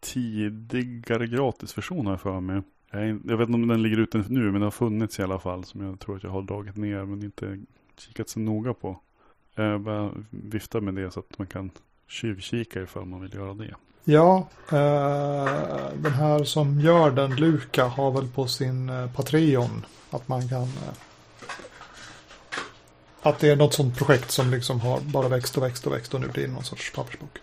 [0.00, 2.62] tidigare gratisversion här för mig.
[2.90, 5.38] Jag, jag vet inte om den ligger ute nu men den har funnits i alla
[5.38, 7.58] fall som jag tror att jag har dragit ner men inte
[7.98, 9.00] kikat så noga på.
[9.54, 11.70] Jag bara viftar med det så att man kan
[12.08, 13.74] tjuvkika ifall man vill göra det.
[14.04, 20.28] Ja, eh, den här som gör den, Luka, har väl på sin eh, Patreon att
[20.28, 20.94] man kan eh,
[23.22, 26.14] att det är något sånt projekt som liksom har bara växt och växt och växt
[26.14, 27.38] och nu blir det någon sorts pappersbok.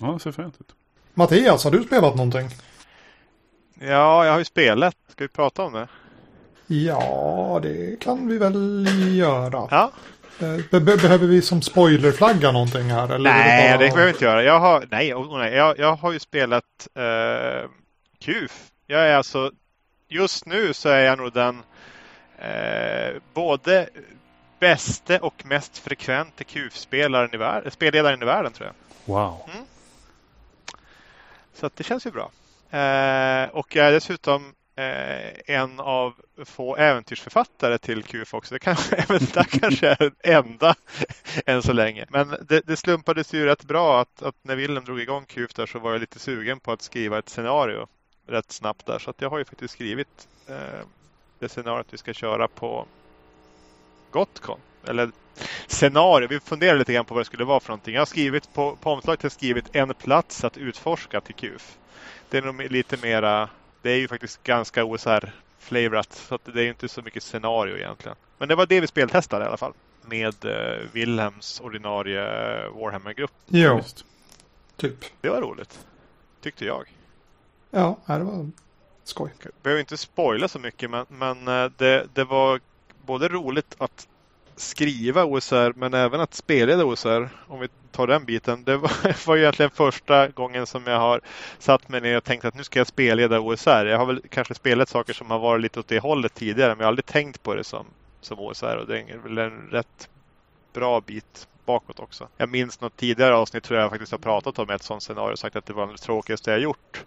[0.00, 0.74] Ja, det ser fint ut.
[1.14, 2.48] Mattias, har du spelat någonting?
[3.80, 4.96] Ja, jag har ju spelat.
[5.08, 5.88] Ska vi prata om det?
[6.66, 8.86] Ja, det kan vi väl
[9.16, 9.68] göra.
[9.70, 9.92] Ja.
[10.40, 13.14] Eh, be behöver vi som spoilerflagga någonting här?
[13.14, 13.78] Eller nej, det, bara...
[13.78, 14.42] det behöver vi inte göra.
[14.42, 17.70] Jag har, nej, oh, nej jag, jag har ju spelat eh,
[18.20, 18.70] KUF.
[18.86, 19.52] Jag är alltså,
[20.08, 21.62] just nu så är jag nog den
[22.38, 23.88] eh, både
[24.58, 28.74] bäste och mest frekvente KUF-spelaren i världen, spelledaren i världen tror jag.
[29.14, 29.50] Wow.
[29.54, 29.66] Mm.
[31.54, 32.30] Så att det känns ju bra.
[32.78, 36.14] Eh, och jag är dessutom eh, en av
[36.44, 38.54] få äventyrsförfattare till QF också.
[38.54, 40.74] Det kanske, även där kanske är enda
[41.46, 42.06] än så länge.
[42.08, 45.66] Men det, det slumpades ju rätt bra att, att när Willem drog igång QF där
[45.66, 47.86] så var jag lite sugen på att skriva ett scenario
[48.26, 48.98] rätt snabbt där.
[48.98, 50.86] Så att jag har ju faktiskt skrivit eh,
[51.38, 52.86] det scenariot vi ska köra på
[54.10, 54.60] Gotcon.
[54.86, 55.10] Eller
[55.66, 56.28] scenario.
[56.28, 57.94] Vi funderar lite grann på vad det skulle vara för någonting.
[57.94, 61.78] Jag har skrivit på, på omslaget har skrivit en plats att utforska till QF.
[62.30, 63.48] Det är nog lite mera
[63.82, 66.12] det är ju faktiskt ganska OSR-flavorat.
[66.12, 68.16] Så det är inte så mycket scenario egentligen.
[68.38, 69.72] Men det var det vi speltestade i alla fall.
[70.02, 70.52] Med uh,
[70.92, 72.22] Wilhelms ordinarie
[72.68, 73.32] Warhammer-grupp.
[73.46, 74.04] Jo, Just.
[74.76, 75.04] typ.
[75.20, 75.86] Det var roligt.
[76.40, 76.92] Tyckte jag.
[77.70, 78.50] Ja, det var
[79.08, 79.30] skoj.
[79.62, 82.60] Behöver inte spoila så mycket men, men eh, det, det var
[83.06, 84.08] både roligt att
[84.58, 87.28] skriva OSR men även att spelleda OSR.
[87.46, 88.64] Om vi tar den biten.
[88.64, 91.20] Det var, var egentligen första gången som jag har
[91.58, 93.86] satt mig ner och tänkt att nu ska jag spelleda OSR.
[93.86, 96.78] Jag har väl kanske spelat saker som har varit lite åt det hållet tidigare men
[96.78, 97.86] jag har aldrig tänkt på det som,
[98.20, 100.08] som OSR och det är väl en rätt
[100.72, 102.28] bra bit bakåt också.
[102.36, 105.38] Jag minns något tidigare avsnitt tror jag faktiskt har pratat om ett sådant scenario och
[105.38, 107.04] sagt att det var det tråkigaste jag gjort.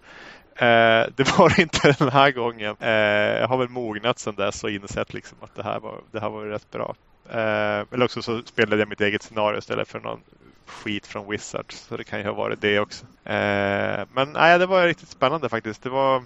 [0.56, 0.66] Eh,
[1.16, 2.76] det var det inte den här gången.
[2.80, 6.20] Eh, jag har väl mognat sedan dess och insett liksom att det här var, det
[6.20, 6.96] här var rätt bra.
[7.32, 10.22] Eh, eller också så spelade jag mitt eget scenario istället för någon
[10.66, 11.80] skit från Wizards.
[11.80, 13.06] Så det kan ju ha varit det också.
[13.06, 15.84] Eh, men nej, det var riktigt spännande faktiskt.
[15.84, 16.24] Det var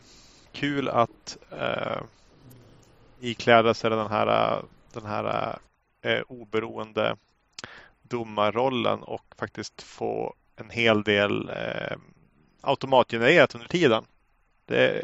[0.51, 2.01] kul att eh,
[3.19, 4.61] ikläda sig den här,
[4.93, 5.57] den här
[6.01, 7.15] eh, oberoende
[8.01, 11.97] domarrollen och faktiskt få en hel del eh,
[12.61, 14.05] automatgenererat under tiden.
[14.65, 15.01] Det,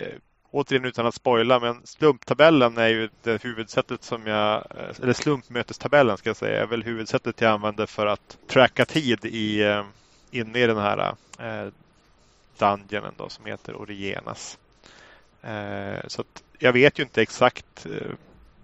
[0.51, 6.17] återigen utan att spoila, men slumptabellen är ju det huvudsättet som jag, eh, eller slumpmötestabellen
[6.17, 9.83] ska jag säga, är väl huvudsättet jag använder för att tracka tid i, eh,
[10.31, 11.71] inne i den här eh,
[12.57, 14.57] dungeonen då, som heter Origenas.
[15.41, 16.23] Eh, så
[16.59, 18.11] jag vet ju inte exakt eh,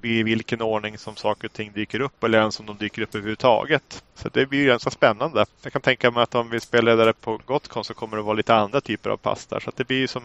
[0.02, 3.16] i vilken ordning som saker och ting dyker upp eller ens om de dyker upp
[3.16, 4.04] överhuvudtaget.
[4.16, 5.46] Så det blir ganska spännande.
[5.62, 8.34] Jag kan tänka mig att om vi spelar ledare på Gotcon så kommer det vara
[8.34, 9.60] lite andra typer av pass där.
[9.60, 10.24] Så det blir som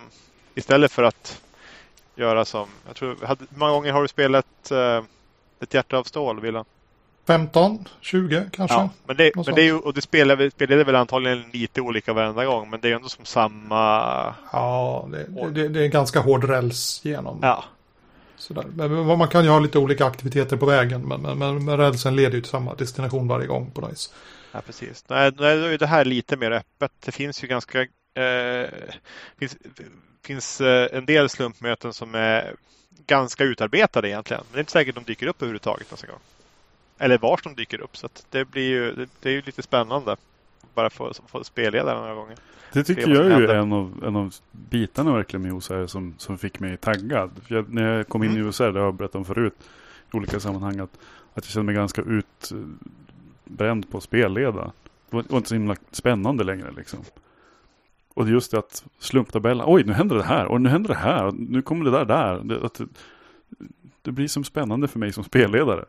[0.55, 1.43] istället för att
[2.15, 5.05] göra som, jag tror, hur många gånger har du spelat uh,
[5.61, 6.65] ett hjärta av stål, Willan?
[7.27, 8.77] 15, 20 kanske.
[8.77, 12.45] Ja, men det, men det är och det spelar, spelade väl antagligen lite olika varenda
[12.45, 13.79] gång, men det är ändå som samma...
[14.53, 17.39] Ja, det, det, det är en ganska hård räls genom.
[17.43, 17.65] Ja.
[18.37, 18.65] Sådär.
[18.75, 22.17] Men man kan ju ha lite olika aktiviteter på vägen, men, men, men, men rälsen
[22.17, 24.15] leder ju till samma destination varje gång på något.
[24.53, 25.05] Ja, precis.
[25.09, 26.93] Nej, då är det här lite mer öppet.
[27.05, 27.87] Det finns ju ganska...
[28.15, 28.69] Eh,
[29.39, 29.57] finns,
[30.23, 32.55] finns eh, en del slumpmöten som är
[33.07, 34.43] ganska utarbetade egentligen.
[34.47, 36.19] Men det är inte säkert att de dyker upp överhuvudtaget nästa gång.
[36.99, 37.97] Eller vars de dyker upp.
[37.97, 40.17] Så det blir ju det, är ju lite spännande.
[40.75, 42.37] Bara få, få spelleda några gånger.
[42.73, 46.39] Det tycker jag är ju en av, en av bitarna verkligen med OSR som, som
[46.39, 47.31] fick mig taggad.
[47.49, 48.47] Jag, när jag kom in mm.
[48.47, 49.55] i OSR, det har jag berättat om förut
[50.13, 50.99] i olika sammanhang, att,
[51.35, 54.73] att jag kände mig ganska utbränd på spelleda.
[55.11, 57.05] Var, det var inte så himla spännande längre liksom.
[58.15, 61.33] Och just det att slumptabellen, oj nu händer det här och nu händer det här
[61.33, 62.41] nu kommer det där där.
[62.45, 62.81] Det, att,
[64.03, 65.85] det blir som spännande för mig som spelledare.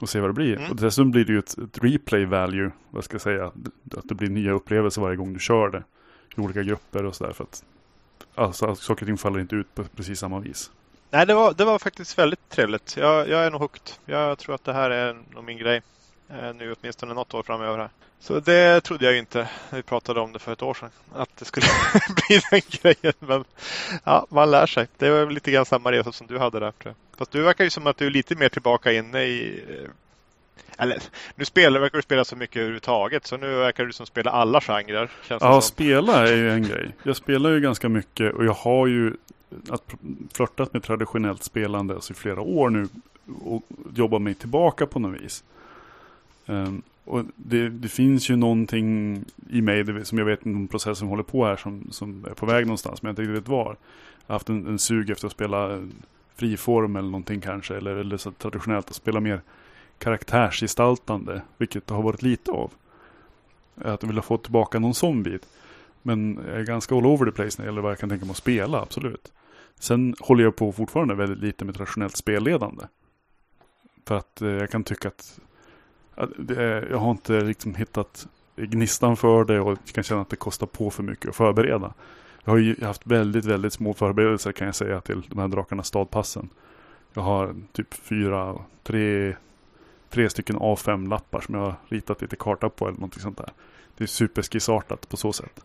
[0.00, 0.56] Och se vad det blir.
[0.56, 0.70] Mm.
[0.70, 3.46] Och dessutom blir det ju ett, ett, replay value, vad ska jag säga.
[3.96, 5.82] Att det blir nya upplevelser varje gång du kör det.
[6.36, 7.32] I olika grupper och sådär.
[7.32, 7.64] För att
[8.34, 10.70] alltså, saker och ting faller inte ut på precis samma vis.
[11.10, 12.96] Nej, det var, det var faktiskt väldigt trevligt.
[12.96, 13.92] Jag, jag är nog hooked.
[14.06, 15.82] Jag tror att det här är nog min grej.
[16.30, 17.88] Eh, nu åtminstone något år framöver här.
[18.18, 20.90] Så det trodde jag inte när vi pratade om det för ett år sedan.
[21.12, 21.66] Att det skulle
[22.28, 23.14] bli den grejen.
[23.18, 23.44] Men
[24.04, 24.88] ja, man lär sig.
[24.98, 26.70] Det var lite grann samma resa som du hade där.
[26.70, 27.18] Tror jag.
[27.18, 29.90] Fast du verkar ju som att du är lite mer tillbaka inne i eh,
[30.78, 31.02] eller,
[31.34, 34.60] nu spelar, verkar du spela så mycket överhuvudtaget så nu verkar du som spela alla
[34.60, 35.10] genrer.
[35.28, 35.62] ja, som.
[35.62, 36.90] spela är ju en grej.
[37.02, 39.12] Jag spelar ju ganska mycket och jag har ju
[39.68, 39.82] att
[40.34, 42.88] flörtat med traditionellt spelande alltså i flera år nu
[43.44, 43.62] och
[43.94, 45.44] jobbat mig tillbaka på något vis.
[46.46, 51.08] Um, och det, det, finns ju någonting i mig som jag vet inte process som
[51.08, 53.76] håller på här som, som är på väg någonstans men jag inte riktigt vet var.
[54.26, 55.88] Jag har haft en, en sug efter att spela
[56.36, 59.40] friform eller någonting kanske eller, eller så traditionellt att spela mer
[59.98, 62.72] karaktärsgestaltande, vilket det har varit lite av.
[63.76, 65.48] Att jag vill ha fått tillbaka någon sån bit.
[66.02, 68.24] Men jag är ganska all over the place när det gäller vad jag kan tänka
[68.24, 69.32] mig att spela, absolut.
[69.78, 72.84] Sen håller jag på fortfarande väldigt lite med traditionellt spelledande.
[74.06, 75.40] För att eh, jag kan tycka att,
[76.90, 80.90] jag har inte liksom hittat gnistan för det och kan känna att det kostar på
[80.90, 81.94] för mycket att förbereda.
[82.44, 85.86] Jag har ju haft väldigt, väldigt små förberedelser kan jag säga till de här Drakarnas
[85.86, 86.48] stadpassen.
[87.14, 89.36] Jag har typ fyra, tre,
[90.10, 93.52] tre stycken A5-lappar som jag har ritat lite karta på eller någonting sånt där.
[93.96, 95.60] Det är superskissartat på så sätt.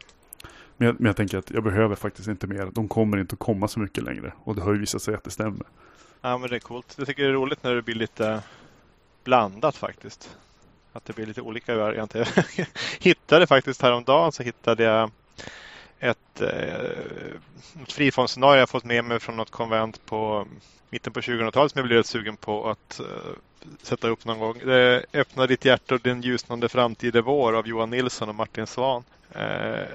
[0.78, 2.70] Men jag, men jag tänker att jag behöver faktiskt inte mer.
[2.74, 4.34] De kommer inte att komma så mycket längre.
[4.44, 5.66] Och det har ju visat sig att det stämmer.
[6.22, 6.96] Ja men det är coolt.
[6.98, 8.44] Jag tycker det är roligt när det blir lite
[9.24, 10.38] blandat faktiskt.
[10.94, 12.30] Att det blir lite olika varianter.
[12.58, 12.68] Jag
[13.00, 15.12] hittade faktiskt häromdagen så hittade jag
[16.00, 20.48] ett, eh, ett frifondsscenario jag fått med mig från något konvent på
[20.90, 23.06] mitten på 2000-talet som jag blev rätt sugen på att eh,
[23.82, 24.60] sätta upp någon gång.
[24.66, 28.68] Det Öppna ditt hjärta och den ljusnande framtid är vår av Johan Nilsson och Martin
[28.68, 29.04] Svan.
[29.32, 29.86] Eh,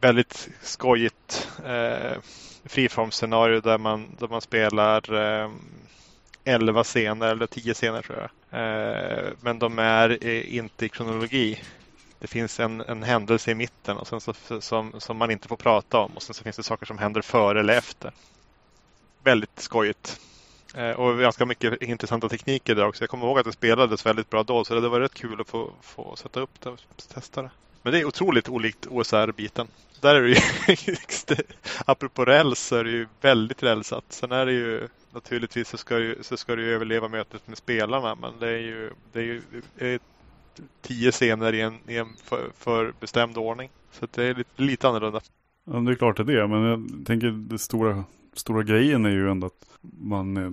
[0.00, 2.18] väldigt skojigt eh,
[2.64, 5.50] friformsscenario där man, där man spelar eh,
[6.44, 8.30] 11 scener eller 10 scener tror jag.
[8.54, 11.62] Eh, men de är eh, inte i kronologi.
[12.18, 15.56] Det finns en, en händelse i mitten och sen så, som, som man inte får
[15.56, 18.12] prata om och sen så finns det saker som händer före eller efter.
[19.22, 20.20] Väldigt skojigt.
[20.74, 23.02] Eh, och ganska mycket intressanta tekniker där också.
[23.02, 25.48] Jag kommer ihåg att det spelades väldigt bra då så det var rätt kul att
[25.48, 26.78] få, få sätta upp det och
[27.14, 27.50] testa det.
[27.84, 29.66] Men det är otroligt olikt OSR-biten.
[30.00, 30.96] Där är det ju,
[31.86, 34.04] apropå räls, så är det ju väldigt rälsat.
[34.08, 38.14] Sen är det ju naturligtvis så ska, ju, så ska du överleva mötet med spelarna
[38.14, 39.42] men det är ju, det är ju
[39.78, 39.98] är
[40.82, 43.70] tio scener i en, i en för, för bestämd ordning.
[43.92, 45.20] Så det är lite, lite annorlunda.
[45.64, 49.10] Ja, det är klart det är det, men jag tänker det stora stora grejen är
[49.10, 50.50] ju ändå att man eh,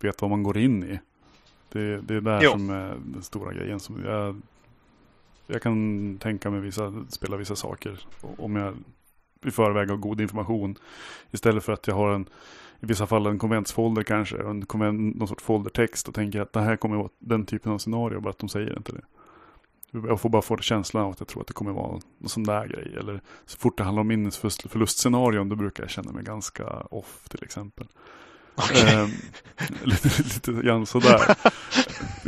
[0.00, 1.00] vet vad man går in i.
[1.72, 2.50] Det, det är där jo.
[2.50, 3.80] som är den stora grejen.
[3.80, 4.40] Som jag,
[5.46, 8.74] jag kan tänka mig vissa, spela vissa saker om jag
[9.44, 10.76] i förväg har god information.
[11.30, 12.28] Istället för att jag har en,
[12.80, 16.60] i vissa fall en konventsfolder kanske, en konvent, någon sorts foldertext och tänker att det
[16.60, 19.02] här kommer vara den typen av scenario, bara att de säger inte det.
[20.08, 22.44] Jag får bara få känslan av att jag tror att det kommer vara någon sån
[22.44, 22.96] där grej.
[22.98, 27.42] Eller så fort det handlar om minnesförlustscenarion då brukar jag känna mig ganska off till
[27.42, 27.86] exempel.
[28.56, 28.94] Okay.
[28.94, 29.08] Eh,
[29.84, 31.36] lite, lite grann sådär.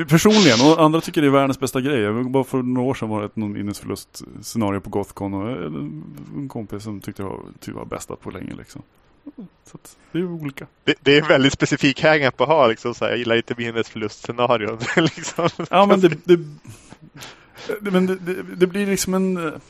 [0.08, 2.24] Personligen, och andra tycker det är världens bästa grej.
[2.24, 5.48] Bara för några år sedan var det ett minnesförlust-scenario på Gothcon och
[6.36, 8.54] en kompis som tyckte det var, typ var bästa på länge.
[8.54, 8.82] Liksom.
[9.64, 9.78] Så
[10.12, 10.66] det är olika.
[10.84, 12.66] Det, det är en väldigt specifik hang-up att ha.
[12.66, 14.78] Liksom, så här, jag gillar inte minnesförlust-scenarion.
[14.96, 15.48] liksom.
[15.70, 16.40] Ja, men det, det,
[17.80, 19.60] men det, det, det blir liksom en...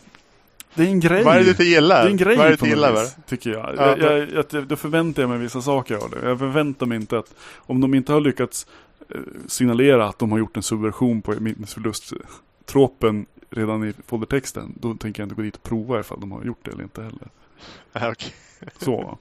[0.75, 1.25] Det är en grej.
[1.25, 2.03] Vad är det du inte gillar?
[2.03, 3.75] Det är en grej Vad är det på gillar, vis, tycker jag.
[3.77, 4.67] Ja, jag, jag, jag.
[4.67, 6.29] Då förväntar jag mig vissa saker av det.
[6.29, 8.67] Jag förväntar mig inte att om de inte har lyckats
[9.11, 14.75] eh, signalera att de har gjort en subversion på minnesförlust-tropen redan i foldertexten.
[14.81, 17.03] Då tänker jag inte gå dit och prova ifall de har gjort det eller inte
[17.03, 17.29] heller.
[17.93, 18.31] Ja, okay.
[18.79, 19.19] Så va?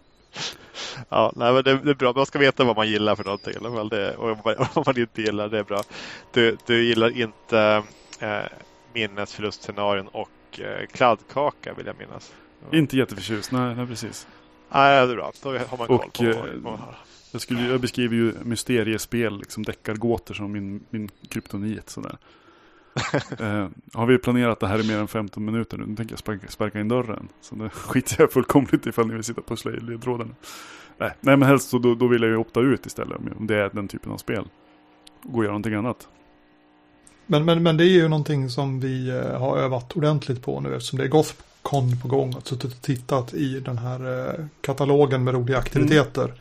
[1.10, 2.14] Ja, nej, men det, det, är bra.
[2.14, 3.54] Man ska veta vad man gillar för någonting.
[3.58, 5.82] Eller väl det, och vad man inte gillar, det är bra.
[6.32, 7.84] Du, du gillar inte
[8.20, 8.44] eh,
[8.94, 12.34] minnesförlustscenarion och eh, kladdkaka vill jag minnas.
[12.72, 14.28] Inte jätteförtjust, nej, nej precis.
[14.72, 15.32] Nej, det är bra.
[15.44, 16.96] Då har man koll och, på eh, vad man har.
[17.32, 21.90] Jag, skulle, jag beskriver ju mysteriespel, liksom deckargåtor som min, min kryptonit.
[21.90, 22.18] Sådär.
[23.40, 25.86] eh, har vi planerat det här i mer än 15 minuter nu?
[25.86, 27.28] Nu tänker jag sparka, sparka in dörren.
[27.42, 30.36] Så det skiter jag fullkomligt ifall ni vill sitta och pussla i ledtrådarna.
[30.98, 33.18] Nej, nej, men helst så då, då vill jag ju opta ut istället.
[33.38, 34.48] Om det är den typen av spel.
[35.24, 36.08] Och gå och göra någonting annat.
[37.26, 40.76] Men, men, men det är ju någonting som vi eh, har övat ordentligt på nu
[40.76, 42.36] eftersom det är Gothcon på gång.
[42.36, 46.24] Och suttit och tittat i den här eh, katalogen med roliga aktiviteter.
[46.24, 46.38] Mm.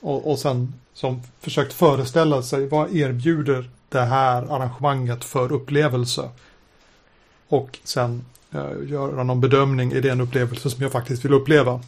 [0.00, 6.30] Och, och sen som försökt föreställa sig vad erbjuder det här arrangemanget för upplevelse.
[7.48, 11.80] Och sen eh, göra någon bedömning i den upplevelse som jag faktiskt vill uppleva.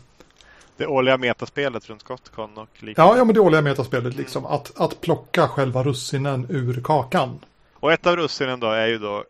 [0.77, 3.13] Det årliga metaspelet runt Gothcon och liknande.
[3.13, 4.45] Ja, ja men det årliga metaspelet liksom.
[4.45, 4.55] Mm.
[4.55, 7.39] Att, att plocka själva russinen ur kakan.
[7.85, 9.25] Och ett av russinen då är ju då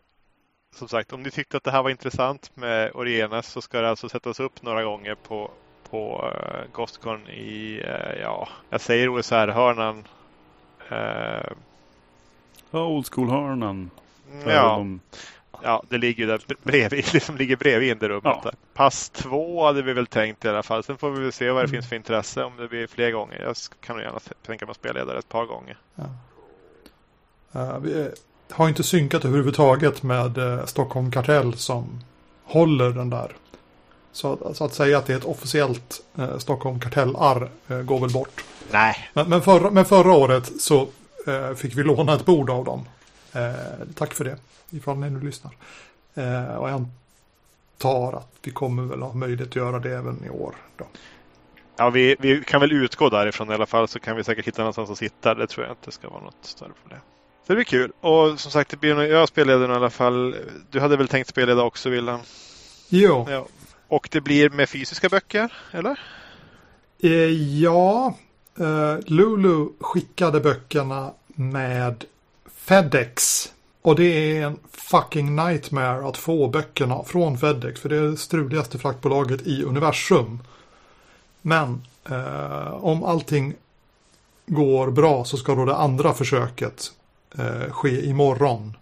[0.75, 3.89] som sagt om ni tyckte att det här var intressant med Origenes så ska det
[3.89, 5.51] alltså sättas upp några gånger på,
[5.89, 10.07] på uh, Gothcon i, uh, ja, jag säger OSR-hörnan.
[10.91, 11.51] Uh,
[12.71, 13.91] ja, Old School-hörnan.
[14.45, 14.77] Ja.
[14.77, 14.99] De...
[15.61, 18.37] ja, det ligger ju där bredvid, liksom ligger bredvid in det rummet.
[18.43, 18.51] Ja.
[18.73, 20.83] Pass två hade vi väl tänkt i alla fall.
[20.83, 21.71] Sen får vi väl se vad det mm.
[21.71, 23.41] finns för intresse om det blir fler gånger.
[23.41, 25.77] Jag kan nog gärna tänka mig att spela där ett par gånger.
[25.95, 26.05] Ja.
[27.55, 28.11] Uh, vi
[28.49, 32.03] har inte synkat överhuvudtaget med uh, Stockholm Kartell som
[32.43, 33.31] håller den där.
[34.11, 37.49] Så, så, att säga att det är ett officiellt uh, Stockholm Kartell-arr
[37.83, 38.43] går väl bort.
[38.71, 39.09] Nej.
[39.13, 40.87] Men, men, förra, men förra året så
[41.55, 42.85] fick vi låna ett bord av dem.
[43.95, 44.37] tack för det,
[44.69, 45.51] ifall ni nu lyssnar.
[46.57, 46.85] och jag
[47.81, 50.55] antar att vi kommer väl ha möjlighet att göra det även i år.
[50.77, 50.85] Då.
[51.77, 54.61] Ja, vi, vi kan väl utgå därifrån i alla fall så kan vi säkert hitta
[54.61, 55.35] någonstans att sitta.
[55.35, 57.01] Det tror jag inte ska vara något större problem.
[57.47, 57.91] Så det blir kul.
[58.01, 60.35] Och som sagt, det blir nog, jag spelleder i alla fall.
[60.69, 62.19] Du hade väl tänkt spelleda också, Wilhelm?
[62.89, 63.27] Jo.
[63.29, 63.47] Ja.
[63.87, 65.99] Och det blir med fysiska böcker, eller?
[66.99, 67.11] Eh,
[67.61, 68.17] ja.
[68.59, 72.05] Eh, Lulu skickade böckerna med
[72.55, 73.45] Fedex.
[73.81, 77.81] Och det är en fucking nightmare att få böckerna från Fedex.
[77.81, 80.39] För det är det struligaste fraktbolaget i universum.
[81.41, 83.53] Men eh, om allting
[84.45, 86.91] går bra så ska då det andra försöket
[87.37, 88.77] eh, ske imorgon.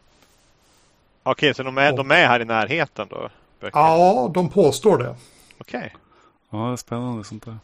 [1.24, 3.30] Okej, så de är, de är här i närheten då?
[3.60, 3.80] Böcker.
[3.80, 5.16] Ja, de påstår det.
[5.58, 5.96] Okej.
[6.50, 7.58] Ja, det är spännande sånt där.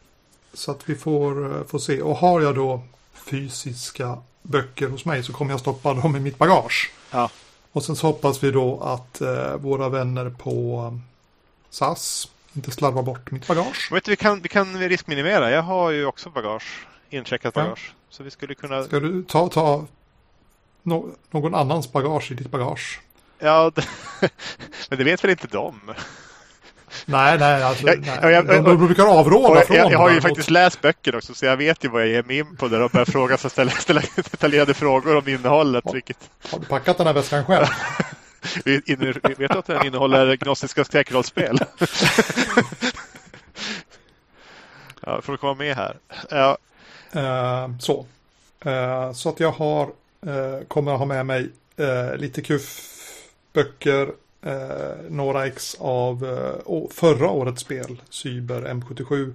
[0.54, 2.02] Så att vi får, eh, får se.
[2.02, 2.82] Och har jag då
[3.14, 6.92] fysiska böcker hos mig så kommer jag stoppa dem i mitt bagage.
[7.12, 7.30] Ja.
[7.72, 11.00] Och sen så hoppas vi då att eh, våra vänner på eh,
[11.70, 13.90] SAS inte slarvar bort mitt bagage.
[13.92, 15.52] Vet du, vi, kan, vi kan riskminimera.
[15.52, 16.88] Jag har ju också bagage.
[17.10, 17.94] Incheckat bagage.
[17.94, 17.96] Ja.
[18.10, 18.84] Så vi skulle kunna...
[18.84, 19.86] Ska du ta, ta
[20.90, 23.02] no, någon annans bagage i ditt bagage?
[23.40, 23.72] Ja,
[24.90, 25.82] men det vet väl inte de?
[27.06, 28.18] Nej, nej, alltså, jag, nej.
[28.22, 31.34] Jag, jag, de, de brukar avråda från Jag, jag har ju faktiskt läst böcker också
[31.34, 33.50] så jag vet ju vad jag ger mig in på där och börjar fråga så
[33.50, 35.86] ställa, ställa detaljerade frågor om innehållet.
[35.86, 36.30] Har, vilket...
[36.52, 37.66] har du packat den här väskan själv?
[39.38, 41.60] vet du att den innehåller gnostiska skräckrollspel?
[45.02, 45.98] ja, för att komma med här.
[46.30, 46.58] Ja.
[47.16, 48.06] Uh, så.
[48.66, 49.90] Uh, så att jag har,
[50.28, 51.50] uh, kommer att ha med mig
[52.18, 54.12] lite kuff-böcker,
[55.10, 56.26] några ex av
[56.92, 59.34] förra årets spel, Cyber M77.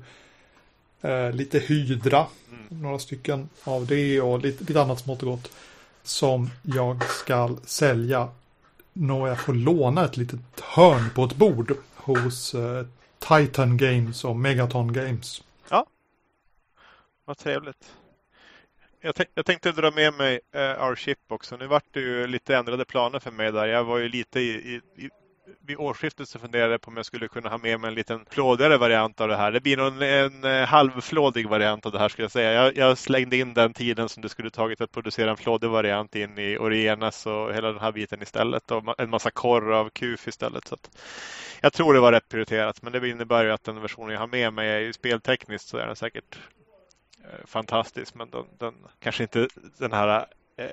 [1.33, 2.83] lite Hydra, mm.
[2.83, 5.53] några stycken av det och lite, lite annat smått och gott.
[6.03, 8.29] Som jag ska sälja
[8.93, 12.55] när jag får låna ett litet hörn på ett bord hos
[13.19, 15.43] Titan Games och Megaton Games.
[17.25, 17.95] Vad trevligt.
[19.05, 21.57] Jag, tänk, jag tänkte dra med mig uh, Our Ship också.
[21.57, 23.67] Nu vart det ju lite ändrade planer för mig där.
[23.67, 25.11] Jag var ju lite i, i, i
[25.67, 28.27] vid årsskiftet så funderade jag på om jag skulle kunna ha med mig en liten
[28.31, 29.53] flådigare variant av det här.
[29.53, 32.53] Det blir nog en, en, eh, halvflådig variant av det här skulle jag säga.
[32.53, 36.15] Jag, jag, slängde in den tiden som det skulle tagit att producera en flådig variant
[36.17, 40.29] in i Orienas och hela den här biten istället och en massa korr av KUF
[40.29, 40.69] istället.
[40.69, 40.77] Så
[41.61, 44.27] jag tror det var rätt prioriterat men det innebär ju att den versionen jag har
[44.27, 46.39] med mig är ju speltekniskt så är den säkert
[47.45, 49.49] fantastisk men den, den kanske inte
[49.79, 50.67] den här eh,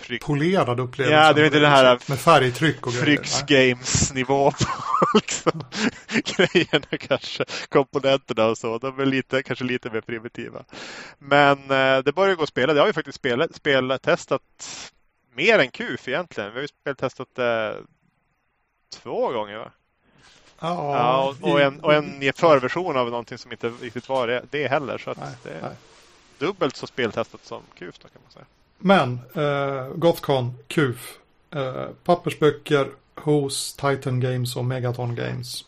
[0.00, 0.22] Fryk...
[0.22, 1.16] Polerad upplevelse.
[1.16, 4.66] Ja, det är inte det här med färgtryck och Fryx Games nivå på
[5.14, 5.64] liksom,
[6.24, 7.44] grejerna kanske.
[7.68, 8.78] Komponenterna och så.
[8.78, 10.64] De är lite, kanske lite mer primitiva.
[11.18, 12.72] Men eh, det börjar gå att spela.
[12.72, 14.42] Det har vi faktiskt spelat, speltestat
[15.34, 16.50] mer än KUF egentligen.
[16.50, 17.84] Vi har ju speltestat det eh,
[18.92, 19.72] två gånger va?
[20.60, 24.42] Ja, ja och, och, en, och en förversion av någonting som inte riktigt var det,
[24.50, 24.98] det heller.
[24.98, 25.76] Så nej, det är nej.
[26.38, 28.44] dubbelt så speltestat som KUF då kan man säga.
[28.78, 31.18] Men eh, Gothcon, KUF,
[31.50, 35.64] eh, pappersböcker hos Titan Games och Megaton Games.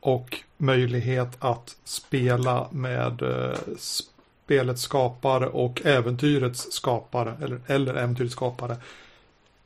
[0.00, 7.36] Och möjlighet att spela med eh, spelets skapare och äventyrets skapare.
[7.42, 8.76] Eller, eller äventyrets skapare.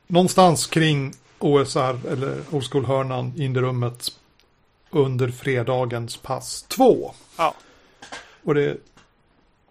[0.06, 4.12] Någonstans kring OSR eller Old School-hörnan in i rummet
[4.90, 7.14] under fredagens pass 2.
[7.38, 7.54] Ja.
[8.44, 8.76] Och det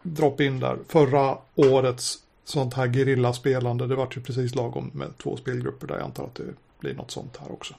[0.01, 0.77] dropp in där.
[0.87, 3.87] Förra årets sånt här gerillaspelande.
[3.87, 7.11] Det vart ju precis lagom med två spelgrupper där jag antar att det blir något
[7.11, 7.73] sånt här också.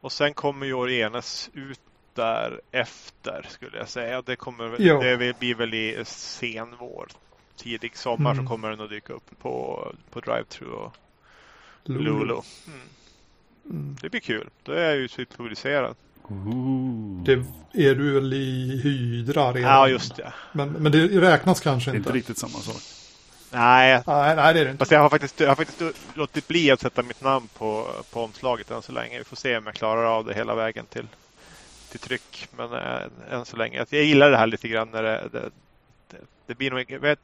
[0.00, 1.80] Och sen kommer ju Orienes ut
[2.14, 4.22] där efter skulle jag säga.
[4.22, 4.68] Det, kommer,
[5.16, 7.08] det blir väl i sen vår.
[7.56, 8.44] Tidig sommar Mm.
[8.44, 10.92] så kommer den att dyka upp på, på Drive-Thru och
[11.84, 12.04] Lulu.
[12.04, 12.40] Lulu.
[12.66, 12.80] Mm.
[13.64, 13.96] Mm.
[14.02, 14.50] Det blir kul.
[14.62, 15.96] Då är jag ju cykloriserad.
[16.30, 17.22] Ooh.
[17.24, 17.32] Det
[17.88, 19.70] är du väl i Hydra redan?
[19.72, 20.32] Ja, just det.
[20.52, 22.08] Men, men det räknas kanske Det är inte.
[22.08, 22.82] inte riktigt samma sak.
[23.50, 24.78] Nej, Nej, nej, det är det inte.
[24.78, 25.82] Fast jag har faktiskt, jag har faktiskt
[26.14, 29.18] låtit bli att sätta mitt namn på, på omslaget än så länge.
[29.18, 31.06] Vi får se om jag klarar av det hela vägen till,
[31.90, 32.48] till tryck.
[32.56, 33.84] Men äh, än så länge.
[33.90, 35.50] Jag gillar det här lite grann när det, det,
[36.10, 36.16] det,
[36.46, 37.16] det blir nog, jag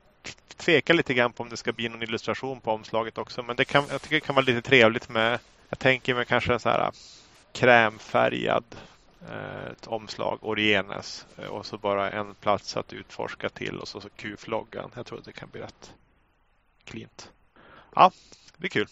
[0.57, 3.43] tvekar lite grann på om det ska bli någon illustration på omslaget också.
[3.43, 5.39] Men det kan, jag tycker det kan vara lite trevligt med,
[5.69, 6.91] jag tänker mig kanske en så här
[7.53, 8.79] krämfärgad eh,
[9.73, 14.09] ett omslag, Orienes eh, och så bara en plats att utforska till och så, så
[14.17, 14.91] Q-floggan.
[14.95, 15.93] Jag tror att det kan bli rätt
[16.85, 17.31] cleant.
[17.95, 18.11] Ja,
[18.53, 18.87] det blir kul.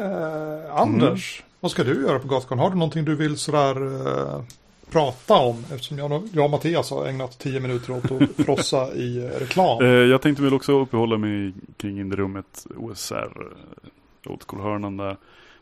[0.00, 2.58] Eh, Anders, vad ska du göra på Gothcon?
[2.58, 4.42] Har du någonting du vill sådär eh,
[4.90, 5.64] prata om?
[5.72, 9.84] Eftersom jag, jag och Mattias har ägnat tio minuter åt att frossa i eh, reklam.
[9.84, 13.14] Eh, jag tänkte väl också uppehålla mig kring inrummet OSR.
[13.14, 15.16] eh, Old School-hörnan där.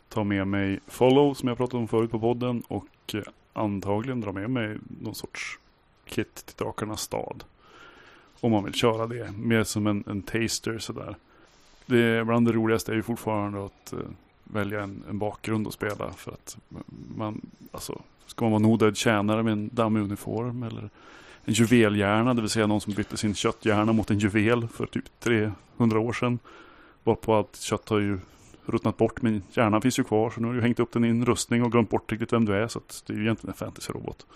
[0.09, 2.63] Ta med mig Follow som jag pratade om förut på podden.
[2.69, 3.21] Och eh,
[3.55, 5.59] antagligen dra med mig någon sorts
[6.05, 7.45] kit till Drakarnas stad.
[8.41, 9.33] Om man vill köra det.
[9.33, 11.17] Mer som en, en taster sådär.
[11.87, 14.01] Det är bland det roligaste är ju fortfarande att uh,
[14.45, 16.13] välja en, en bakgrund att spela.
[16.13, 16.59] För att
[17.17, 17.41] man,
[17.73, 20.91] alltså, ska man vara en odöd tjänare med en dammig uniform eller
[21.45, 25.21] en juvelhjärna, det vill säga någon som bytte sin kötthjärna mot en juvel för typ
[25.21, 26.39] 300 år sedan.
[27.05, 28.19] Varpå allt kött har ju
[28.67, 31.09] ruttnat bort men hjärnan finns ju kvar så nu har du hängt upp den i
[31.09, 33.55] en rustning och glömt bort riktigt vem du är så att det är ju egentligen
[33.61, 34.27] en fantasy-robot.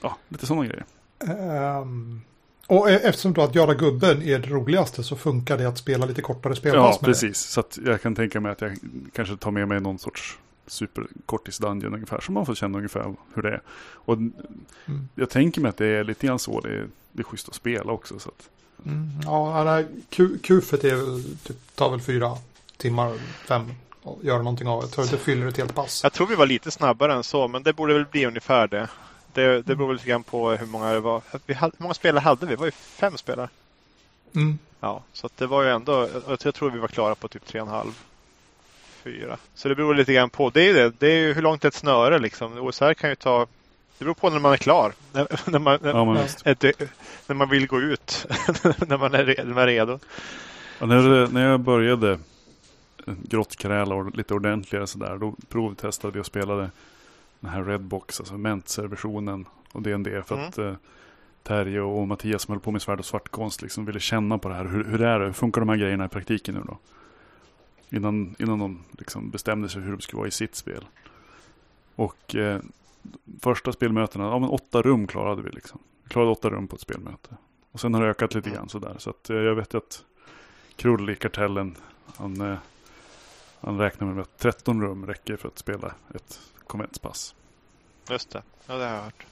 [0.00, 0.84] Ja, lite sådana grejer.
[1.26, 2.20] Ehm,
[2.66, 6.06] och e- eftersom då att göra gubben är det roligaste så funkar det att spela
[6.06, 7.38] lite kortare spelpass Ja, precis.
[7.38, 8.76] Så jag kan tänka mig att jag
[9.12, 12.20] kanske tar med mig någon sorts superkortis dungeon ungefär.
[12.20, 13.62] Så man får känna ungefär hur det är.
[13.94, 14.14] Och.
[14.14, 14.32] Mm.
[15.14, 16.60] jag tänker mig att det är lite grann så.
[16.60, 18.18] Det är, det är schysst att spela också.
[18.18, 18.50] Så att,
[18.86, 19.08] Mm.
[19.24, 22.36] Ja, nej, Q- Qfet är väl, typ, tar väl fyra
[22.76, 23.12] timmar,
[23.46, 23.74] fem
[24.22, 24.82] göra någonting av.
[24.82, 26.00] Jag tror att det fyller ett helt pass.
[26.02, 28.88] Jag tror vi var lite snabbare än så, men det borde väl bli ungefär det.
[29.32, 31.22] Det, det beror lite grann på hur många det var.
[31.46, 32.52] Vi hade, hur många spelare hade vi?
[32.52, 33.48] Det var ju fem spelare.
[34.34, 34.58] Mm.
[34.80, 37.46] Ja, så att det var ju ändå, jag jag tror vi var klara på typ
[37.46, 37.92] tre och en halv,
[39.02, 39.36] fyra.
[39.54, 40.50] Så det beror lite grann på.
[40.50, 42.58] Det är ju det, det är ju hur långt ett snöre liksom.
[42.58, 43.46] OSR kan ju ta,
[43.98, 44.92] det beror på när man är klar.
[45.12, 46.50] När, när, man, ja, men Ja.
[46.50, 46.62] ett,
[47.26, 48.26] när man vill gå ut.
[48.86, 49.98] när man är, när man är redo.
[50.78, 52.18] Ja, när, när jag började
[53.06, 55.18] grottkräla och lite ordentligare sådär.
[55.18, 56.70] Då provtestade vi och spelade
[57.40, 60.48] den här Redbox, alltså Mentzer-versionen och D&D för Mm.
[60.48, 60.74] att eh,
[61.42, 64.54] Terje och Mattias som höll på med svärd och svartkonst liksom ville känna på det
[64.54, 64.64] här.
[64.64, 65.26] Hur, hur är det?
[65.26, 66.78] Hur funkar de här grejerna i praktiken nu då?
[67.96, 70.84] Innan, innan de liksom bestämde sig hur de skulle vara i sitt spel.
[71.94, 72.60] Och eh,
[73.42, 75.78] första spelmötena, ja men åtta rum klarade vi liksom.
[76.02, 77.36] Vi klarade åtta rum på ett spelmöte.
[77.72, 78.58] Och sen har det ökat lite Mm.
[78.58, 78.94] grann sådär.
[78.98, 80.04] Så att eh, jag vet ju att
[80.76, 81.76] Krull i kartellen,
[82.16, 82.56] han, eh,
[83.64, 87.34] han räknar med att 13 rum räcker för att spela ett konventspass.
[88.10, 88.42] just det.
[88.66, 89.26] Ja, det har jag hört.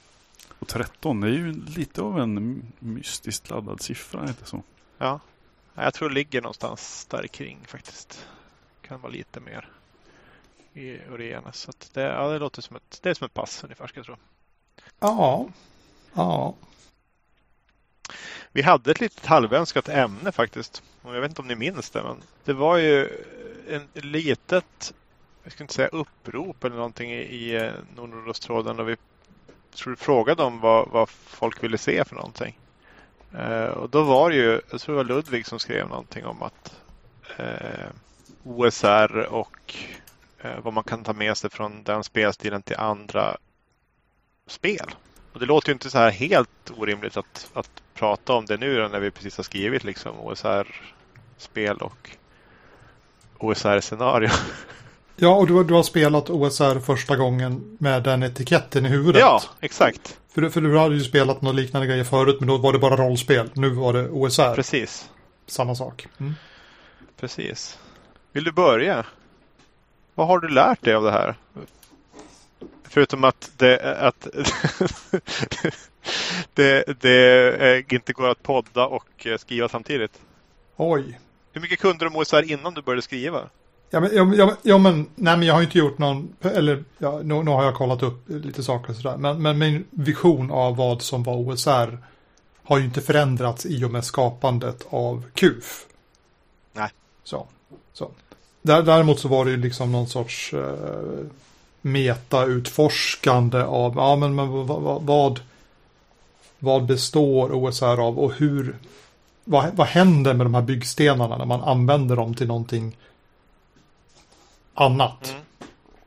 [0.59, 4.63] Och 13, det är ju lite av en mystiskt laddad siffra, inte så?
[4.97, 5.19] Ja,
[5.73, 8.27] jag tror det ligger någonstans där kring faktiskt.
[8.81, 9.69] Kan vara lite mer
[10.73, 11.57] i Origenes.
[11.57, 14.05] Så det, ja, det låter som ett, det är som ett pass ungefär ska jag
[14.05, 14.15] tro.
[14.99, 15.47] Ja,
[16.13, 16.55] ja.
[18.51, 20.83] Vi hade ett litet halvönskat ämne faktiskt.
[21.03, 23.09] Jag vet inte om ni minns det, men det var ju
[23.67, 24.93] en litet,
[25.43, 27.71] jag ska inte säga upprop eller någonting i, i eh,
[28.79, 28.95] och vi
[29.75, 32.59] tror, frågade om vad, vad folk ville se för någonting.
[33.37, 36.41] Eh, och då var det ju, jag tror det var Ludvig som skrev någonting om
[36.41, 36.81] att
[37.37, 37.87] eh,
[38.43, 39.75] OSR och
[40.39, 43.37] eh, vad man kan ta med sig från den spelstilen till andra
[44.47, 44.95] spel.
[45.33, 48.87] Och det låter ju inte så här helt orimligt att, att prata om det nu
[48.87, 52.17] när vi precis har skrivit liksom OSR-spel och
[53.39, 54.29] OSR-scenario.
[55.15, 59.21] Ja, och du, du har spelat OSR första gången med den etiketten i huvudet.
[59.21, 60.19] Ja, exakt.
[60.33, 62.95] För, för du hade ju spelat något liknande grejer förut, men då var det bara
[62.95, 63.49] rollspel.
[63.53, 64.55] Nu var det OSR.
[64.55, 65.09] Precis.
[65.47, 66.07] Samma sak.
[66.19, 66.33] Mm.
[67.19, 67.79] Precis.
[68.31, 69.05] Vill du börja?
[70.15, 71.35] Vad har du lärt dig av det här?
[72.83, 74.27] Förutom att det, att
[76.53, 80.21] det, det inte går att podda och skriva samtidigt.
[80.75, 81.19] Oj.
[81.53, 83.49] Hur mycket kunde du om OSR innan du började skriva?
[83.89, 87.43] Ja men, ja, ja, men, nej, men jag har inte gjort någon, eller ja, nu,
[87.43, 89.17] nu har jag kollat upp lite saker och sådär.
[89.17, 91.97] Men, men min vision av vad som var OSR
[92.63, 95.85] har ju inte förändrats i och med skapandet av KUF.
[96.73, 96.89] Nej.
[97.23, 97.47] Så.
[97.93, 98.11] så.
[98.61, 101.25] Däremot så var det ju liksom någon sorts eh,
[101.81, 105.39] meta-utforskande av, ja men, men vad, vad,
[106.59, 108.75] vad består OSR av och hur,
[109.43, 112.97] vad, vad händer med de här byggstenarna när man använder dem till någonting
[114.73, 115.29] annat.
[115.29, 115.41] Mm.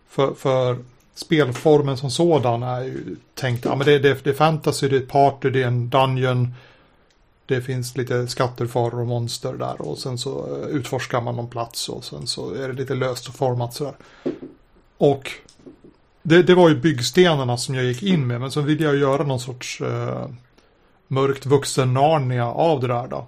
[0.08, 0.78] För, för
[1.14, 5.00] spelformen som sådan är ju tänkt, ja men det, det, det är fantasy, det är
[5.00, 6.54] ett party, det är en dungeon.
[7.46, 11.50] Det finns lite skatter, faror och monster där och sen så eh, utforskar man någon
[11.50, 13.94] plats och sen så är det lite löst och format sådär.
[14.98, 15.30] Och
[16.22, 19.22] det, det var ju byggstenarna som jag gick in med men så ville jag göra
[19.22, 20.26] någon sorts uh,
[21.08, 23.26] mörkt vuxen Narnia av det där då.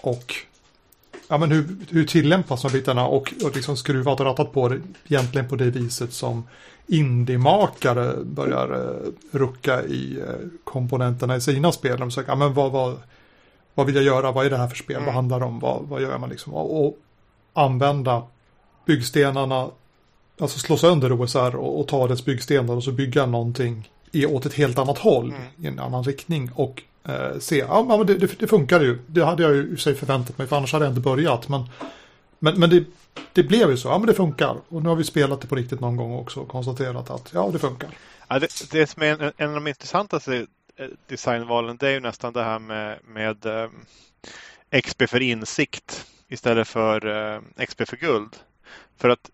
[0.00, 0.34] Och
[1.28, 4.80] ja, men hur, hur tillämpas de bitarna och, och liksom skruvat och rattat på det
[5.06, 6.44] egentligen på det viset som
[6.86, 12.00] indiemakare börjar uh, rucka i uh, komponenterna i sina spel.
[12.00, 12.96] De söker, ja, men vad, vad,
[13.74, 15.06] vad vill jag göra, vad är det här för spel, mm.
[15.06, 16.98] vad handlar det om, vad, vad gör man liksom och, och
[17.52, 18.22] använda
[18.86, 19.70] byggstenarna,
[20.40, 24.46] alltså slå sönder OSR och, och ta dess byggstenar och så bygga någonting i, åt
[24.46, 25.42] ett helt annat håll, mm.
[25.58, 28.98] i en annan riktning och eh, se, ja men det, det, det funkar ju.
[29.06, 31.48] Det hade jag ju sig förväntat mig, för annars hade jag inte börjat.
[31.48, 31.64] Men,
[32.38, 32.84] men, men det,
[33.32, 34.56] det blev ju så, ja men det funkar.
[34.68, 37.50] Och nu har vi spelat det på riktigt någon gång också och konstaterat att ja,
[37.52, 37.88] det funkar.
[38.28, 40.46] Ja, det, det som är en, en av de intressantaste
[40.76, 43.70] eh, designvalen, det är ju nästan det här med, med um,
[44.70, 48.36] eh, XP för insikt istället för uh, XP för guld.
[48.96, 49.30] För att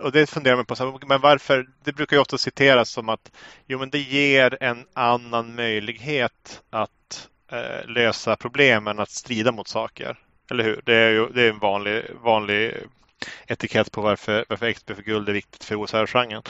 [0.00, 1.68] och det funderar man på, men varför?
[1.84, 3.32] Det brukar ju ofta citeras som att
[3.66, 10.18] jo, men det ger en annan möjlighet att eh, lösa problemen att strida mot saker.
[10.50, 10.82] Eller hur?
[10.84, 12.74] Det är ju det är en vanlig, vanlig
[13.46, 16.42] etikett på varför, varför XP för guld är viktigt för OSR-genren.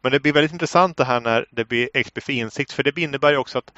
[0.00, 2.98] Men det blir väldigt intressant det här när det blir XP för insikt, för det
[2.98, 3.72] innebär ju också att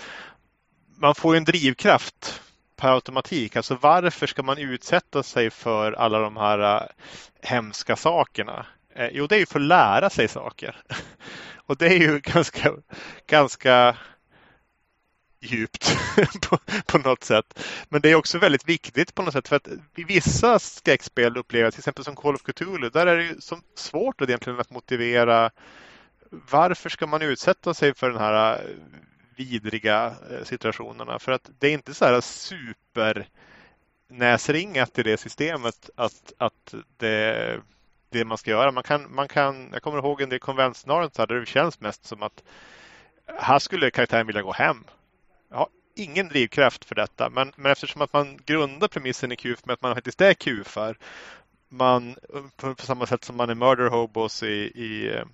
[0.96, 2.42] man får en drivkraft
[2.76, 3.56] per automatik.
[3.56, 6.88] Alltså varför ska man utsätta sig för alla de här eh,
[7.42, 8.66] hemska sakerna?
[8.96, 10.76] Eh, jo, det är ju för att lära sig saker.
[11.66, 12.72] Och det är ju ganska,
[13.26, 13.96] ganska
[15.40, 15.96] djupt
[16.48, 17.60] på, på, något sätt.
[17.88, 21.64] Men det är också väldigt viktigt på något sätt för att i vissa skräckspel upplever
[21.64, 24.60] jag, till exempel som Call of Cthulhu, där är det ju som svårt att egentligen
[24.60, 25.50] att motivera
[26.30, 28.60] varför ska man utsätta sig för den här eh,
[29.36, 31.18] vidriga eh, situationerna?
[31.18, 33.28] För att det är inte så här super
[34.08, 37.60] näsringat i det systemet att, att det
[38.10, 38.72] det man ska göra.
[38.72, 42.22] Man kan, man kan, jag kommer ihåg en del konventscenarion där det känns mest som
[42.22, 42.42] att
[43.38, 44.84] här skulle karaktären vilja gå hem.
[45.50, 49.66] Jag har ingen drivkraft för detta, men, men eftersom att man grundar premissen i QF
[49.66, 50.96] med att man faktiskt är QFar,
[51.68, 52.16] man,
[52.56, 55.24] på, på samma sätt som man är murder hobos i, i, eh,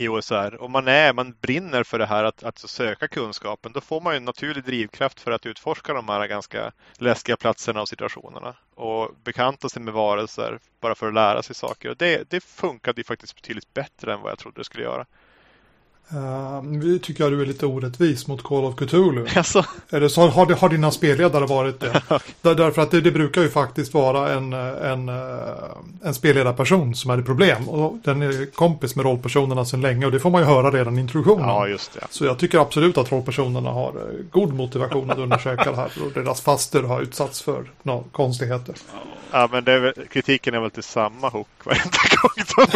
[0.00, 3.80] i OSR och man, är, man brinner för det här att, att söka kunskapen, då
[3.80, 8.54] får man en naturlig drivkraft för att utforska de här ganska läskiga platserna och situationerna
[8.74, 11.90] och bekanta sig med varelser bara för att lära sig saker.
[11.90, 15.06] Och det, det funkade ju faktiskt betydligt bättre än vad jag trodde det skulle göra.
[16.14, 19.26] Uh, tycker jag du är lite orättvis mot Call of Cthulhu.
[19.36, 22.02] Alltså, det så, har, det- har dina spelledare varit det?
[22.42, 25.14] Där, därför att det, det brukar ju faktiskt vara en, en, eh,
[26.04, 27.68] en spelledarperson som är ett problem.
[27.68, 30.98] Och den är kompis med rollpersonerna sedan länge och det får man ju höra redan
[30.98, 31.48] i introduktionen.
[31.48, 32.06] ja just det.
[32.10, 35.90] Så jag tycker absolut att rollpersonerna har eh, god motivation att undersöka det här.
[36.06, 38.74] Och deras faster har utsatts för no, konstigheter.
[39.32, 42.66] Ja, men det är väl, kritiken är väl till samma hook varenda gång.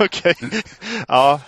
[0.06, 0.34] Okej.
[1.08, 1.40] Ja.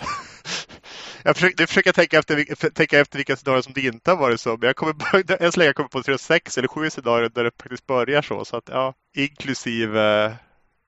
[1.23, 4.41] Jag försöker, jag försöker tänka, efter, tänka efter vilka scenarier som det inte har varit
[4.41, 4.49] så.
[4.49, 4.95] Men jag kommer
[5.43, 8.45] än så länge kommer jag på 36 eller 7 scenarier där det faktiskt börjar så.
[8.45, 10.25] så att, ja, inklusive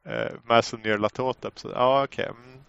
[0.07, 1.59] eh, Masonier Latotep.
[1.59, 2.25] Så, ja, okej.
[2.25, 2.59] Mm.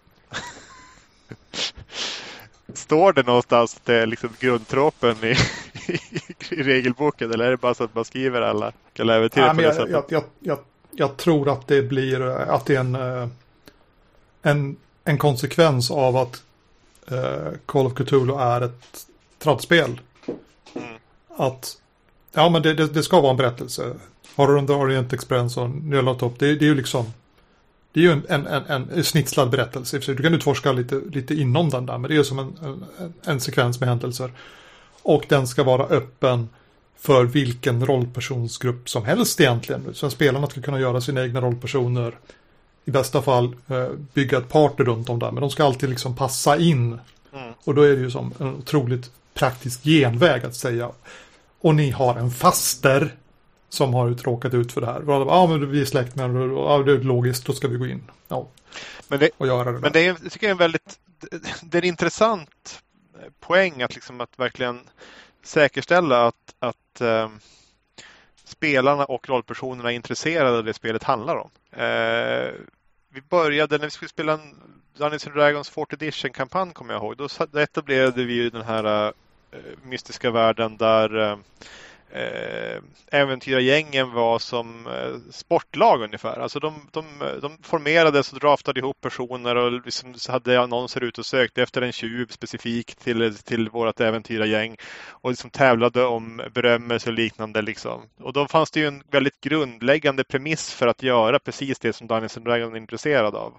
[2.73, 5.35] Står det någonstans att det är liksom grundtropen i,
[6.49, 9.61] i, regelboken eller är det bara så att man skriver alla alla äventyr Nej, på
[9.61, 9.91] det sättet?
[9.91, 10.59] jag, jag, jag,
[10.91, 13.27] jag tror att det blir eh, att det är en, eh,
[14.41, 16.43] en, en konsekvens av att
[17.65, 19.07] Call of Cthulhu är ett
[19.39, 20.01] traddspel.
[20.75, 20.87] Mm.
[21.37, 21.77] Att
[22.33, 23.93] ja, men det, det, det ska vara en berättelse.
[24.35, 27.05] Horror on the Orient Express och Nölatop, det, det är ju liksom
[27.91, 29.99] det är ju en, en, en, en snitslad berättelse.
[29.99, 33.13] Du kan utforska lite, lite inom den där, men det är ju som en, en,
[33.23, 34.31] en sekvens med händelser.
[35.01, 36.49] Och den ska vara öppen
[36.97, 39.93] för vilken rollpersonsgrupp som helst egentligen.
[39.93, 42.17] Så spelarna ska kunna göra sina egna rollpersoner.
[42.87, 45.31] I bästa fall eh, bygga ett party runt om där.
[45.31, 46.99] Men de ska alltid liksom passa in.
[47.33, 47.53] Mm.
[47.63, 50.91] Och då är det ju som en otroligt praktisk genväg att säga.
[51.61, 53.15] Och ni har en faster
[53.69, 55.03] som har råkat ut för det här.
[55.07, 56.29] Ja, ah, men vi är släktingar.
[56.29, 57.45] Ja, det är logiskt.
[57.45, 58.03] Då ska vi gå in.
[58.27, 58.47] Ja,
[59.07, 59.71] Men det, och göra det.
[59.71, 59.89] Men där.
[59.89, 60.99] det är, jag tycker jag är en väldigt
[61.61, 62.83] det är en intressant
[63.39, 64.79] poäng att, liksom att verkligen
[65.43, 67.29] säkerställa att, att eh,
[68.43, 71.49] spelarna och rollpersonerna är intresserade av det spelet handlar om.
[71.71, 72.51] Eh,
[73.17, 74.55] vi började när vi skulle spela en
[74.97, 77.17] Dungeons and Dragons 4th Edition-kampanj kommer jag ihåg.
[77.17, 79.07] Då etablerade vi ju den här
[79.51, 81.37] eh, mystiska världen där eh,
[82.11, 82.81] eh,
[83.11, 86.39] äventyrargängen var som eh, sportlag ungefär.
[86.39, 87.05] Alltså de, de,
[87.41, 91.91] de formerades och draftade ihop personer och liksom hade annonser ute och sökte efter en
[91.91, 94.77] tjuv specifikt till, till vårt äventyrargäng
[95.09, 97.61] och liksom tävlade om berömmelse och liknande.
[97.61, 98.01] Liksom.
[98.19, 102.07] Och då fanns det ju en väldigt grundläggande premiss för att göra precis det som
[102.07, 103.53] Dungeons and Dragons är intresserad av.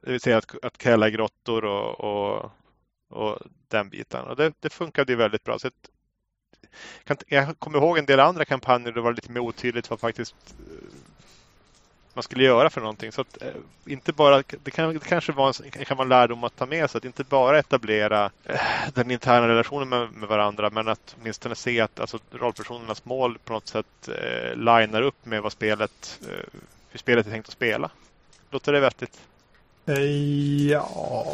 [0.00, 2.50] Det vill säga att, att kräla grottor och, och,
[3.10, 4.24] och den biten.
[4.24, 5.58] Och det, det funkade ju väldigt bra.
[5.58, 5.70] Så
[7.26, 10.34] jag kommer ihåg en del andra kampanjer där det var lite mer otydligt vad faktiskt
[10.48, 10.96] eh,
[12.16, 13.12] man skulle göra för någonting.
[13.12, 13.48] Så att, eh,
[13.86, 16.90] inte bara, det, kan, det kanske var en, kan vara en lärdom att ta med
[16.90, 16.98] sig.
[16.98, 18.60] Att inte bara etablera eh,
[18.94, 23.52] den interna relationen med, med varandra men att åtminstone se att alltså, rollpersonernas mål på
[23.52, 26.60] något sätt eh, linar upp med vad spelet, eh,
[26.90, 27.90] hur spelet är tänkt att spela.
[28.50, 29.20] Låter det vettigt?
[29.86, 31.26] Eh, Ja,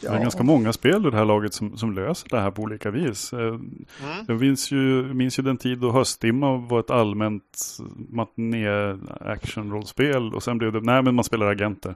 [0.00, 0.18] Det är ja.
[0.22, 3.32] ganska många spel i det här laget som, som löser det här på olika vis.
[3.32, 4.24] Eh, Mm.
[4.28, 7.78] Jag minns ju, minns ju den tid då Höstdimma var ett allmänt
[8.08, 8.68] matiné
[9.20, 11.94] action-rollspel och sen blev det, nej men man spelar agenter.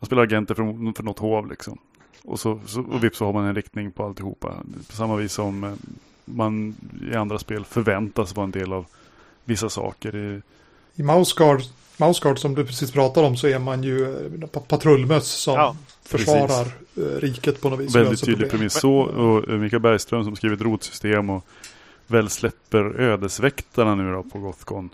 [0.00, 1.78] Man spelar agenter för, för något hov liksom.
[2.24, 4.54] Och, så, så, och vips så har man en riktning på alltihopa.
[4.90, 5.72] På samma vis som eh,
[6.24, 6.74] man
[7.12, 8.86] i andra spel förväntas vara en del av
[9.44, 10.16] vissa saker.
[10.16, 10.40] I,
[10.98, 11.60] I Mouseguard,
[11.96, 14.04] Mouseguard som du precis pratade om så är man ju
[14.42, 15.76] eh, pa- patrullmöss som Ja,
[16.06, 17.94] försvarar eh, riket på något vis.
[17.96, 18.94] väldigt tydlig premiss så.
[18.98, 21.44] Och eh, Mikael Bergström som skrivit rotsystem och
[22.06, 24.90] väl släpper ödesväktarna nu då på Gothcon.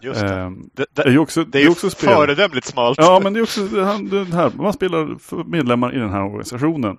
[0.00, 0.34] just det.
[0.34, 2.08] Ehm, Det, Det är det, ju också, det är ju också spel.
[2.08, 2.98] föredömligt smalt.
[2.98, 6.10] Ja, men det är också det här, det här, man spelar för medlemmar i den
[6.10, 6.96] här organisationen.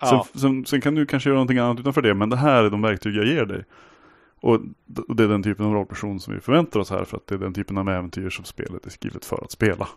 [0.00, 0.26] Ja.
[0.32, 2.70] Sen, sen, sen kan du kanske göra någonting annat utanför det, men det här är
[2.70, 3.64] de verktyg jag ger dig.
[4.44, 7.34] Och, det är den typen av rollperson som vi förväntar oss här, för att det
[7.34, 9.88] är den typen av äventyr som spelet är skrivet för att spela.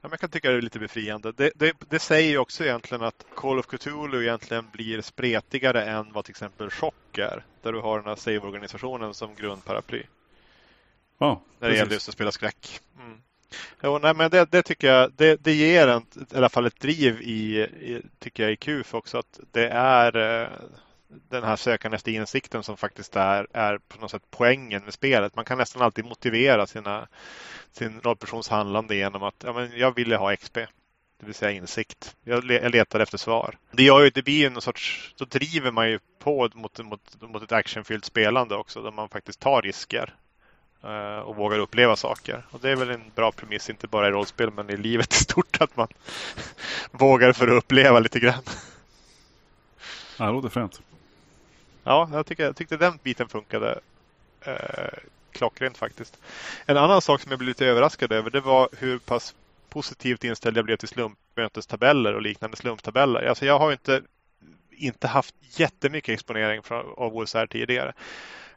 [0.00, 1.32] Ja, jag kan tycka det är lite befriande.
[1.32, 6.12] Det, det, det säger ju också egentligen att Call of Cthulhu egentligen blir spretigare än
[6.12, 7.44] vad till exempel Chock är.
[7.62, 10.02] Där du har den här Save-organisationen som grundparaply.
[11.18, 12.80] Ja, När det gäller just att spela skräck.
[13.00, 13.18] Mm.
[13.82, 16.02] Jo, nej, men det, det tycker jag, det, det ger en,
[16.32, 19.18] i alla fall ett driv i, i tycker jag i KUF också.
[19.18, 20.48] Att det är eh,
[21.08, 25.36] den här sökan efter insikten som faktiskt är, är på något sätt poängen med spelet.
[25.36, 27.08] Man kan nästan alltid motivera sina,
[27.72, 30.54] sin rollpersons handlande genom att ja, men jag ville ha XP.
[31.20, 32.16] Det vill säga insikt.
[32.24, 33.54] Jag, le, jag letar efter svar.
[33.70, 37.16] Det gör ju, det blir ju någon sorts, då driver man ju på mot, mot,
[37.20, 38.82] mot ett actionfyllt spelande också.
[38.82, 40.14] Där man faktiskt tar risker
[40.84, 42.46] eh, och vågar uppleva saker.
[42.50, 45.16] Och det är väl en bra premiss, inte bara i rollspel men i livet i
[45.16, 45.88] stort, att man
[46.90, 48.42] vågar för att uppleva lite grann.
[50.18, 50.80] Ja, det låter fränt.
[51.84, 53.80] Ja, jag, tyckte, jag tyckte den biten funkade
[54.40, 54.98] eh,
[55.32, 56.18] klockrent faktiskt.
[56.66, 59.34] En annan sak som jag blev lite överraskad över det var hur pass
[59.68, 63.22] positivt inställd jag blev till slumpmötestabeller och liknande slumptabeller.
[63.22, 64.02] Alltså jag har inte,
[64.70, 66.60] inte haft jättemycket exponering
[66.96, 67.92] av OSR tidigare.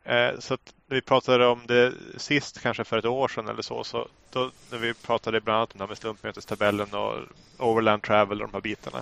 [0.03, 3.61] Eh, så att när vi pratade om det sist, kanske för ett år sedan eller
[3.61, 7.17] så, så då, när vi pratade bland annat om det här med slumpmötestabellen och
[7.57, 9.01] overland travel och de här bitarna.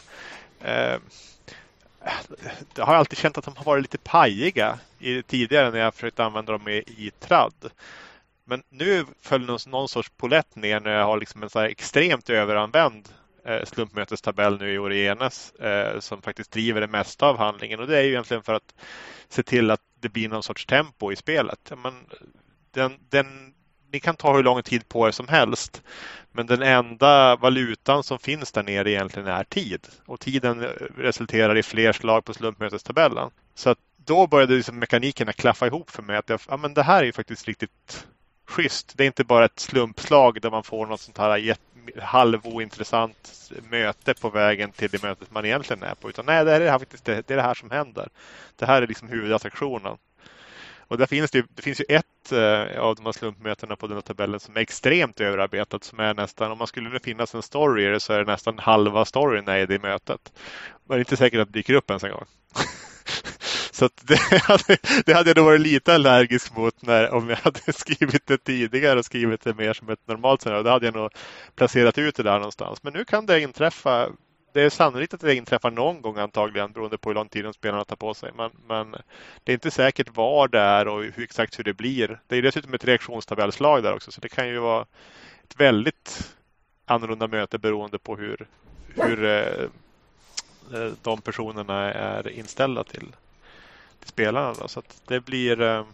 [0.61, 0.99] Eh,
[2.75, 6.19] jag har alltid känt att de har varit lite pajiga i, tidigare när jag försökt
[6.19, 7.71] använda dem i, i tradd.
[8.45, 12.29] Men nu föll någon, någon sorts polett ner när jag har liksom en så extremt
[12.29, 13.09] överanvänd
[13.45, 17.79] eh, slumpmötestabell nu i Orienes eh, som faktiskt driver det mesta av handlingen.
[17.79, 18.73] Och det är ju egentligen för att
[19.29, 21.71] se till att det blir någon sorts tempo i spelet.
[21.83, 22.05] Men
[22.71, 23.53] den, den,
[23.91, 25.81] ni kan ta hur lång tid på er som helst.
[26.31, 29.87] Men den enda valutan som finns där nere egentligen är tid.
[30.05, 30.61] Och tiden
[30.97, 33.29] resulterar i fler slag på slumpmötestabellen.
[33.55, 36.17] Så att då började liksom mekanikerna klaffa ihop för mig.
[36.17, 38.07] Att jag, ja, men det här är faktiskt riktigt
[38.47, 38.93] schysst.
[38.97, 41.55] Det är inte bara ett slumpslag där man får något sånt här
[42.01, 46.09] halvointressant möte på vägen till det mötet man egentligen är på.
[46.09, 48.09] Utan nej, det är det här, faktiskt, det, är det här som händer.
[48.55, 49.97] Det här är liksom huvudattraktionen.
[50.89, 53.97] Och där finns det, det finns ju ett eh, av de här slumpmötena på den
[53.97, 55.83] här tabellen som är extremt överarbetat.
[55.83, 58.31] Som är nästan, om man skulle nu finnas en story i det så är det
[58.31, 60.33] nästan halva storyn är i det mötet.
[60.87, 62.25] Men det är inte säkert att det dyker upp ens en gång.
[63.71, 67.73] Så det hade, det hade jag då varit lite allergisk mot när, om jag hade
[67.73, 70.63] skrivit det tidigare och skrivit det mer som ett normalt scenario.
[70.63, 71.11] Då hade jag nog
[71.55, 72.83] placerat ut det där någonstans.
[72.83, 74.09] Men nu kan det inträffa.
[74.53, 77.85] Det är sannolikt att det inträffar någon gång antagligen beroende på hur lång tid spelarna
[77.85, 78.31] tar på sig.
[78.35, 78.91] Men, men
[79.43, 82.19] det är inte säkert var det är och hur, exakt hur det blir.
[82.27, 84.85] Det är dessutom ett reaktionstabellslag där också så det kan ju vara
[85.43, 86.33] ett väldigt
[86.85, 88.47] annorlunda möte beroende på hur,
[88.95, 89.63] hur eh,
[90.73, 93.15] eh de personerna är inställda till
[93.99, 94.53] till spelarna.
[94.53, 94.67] Då.
[94.67, 95.85] Så det blir eh,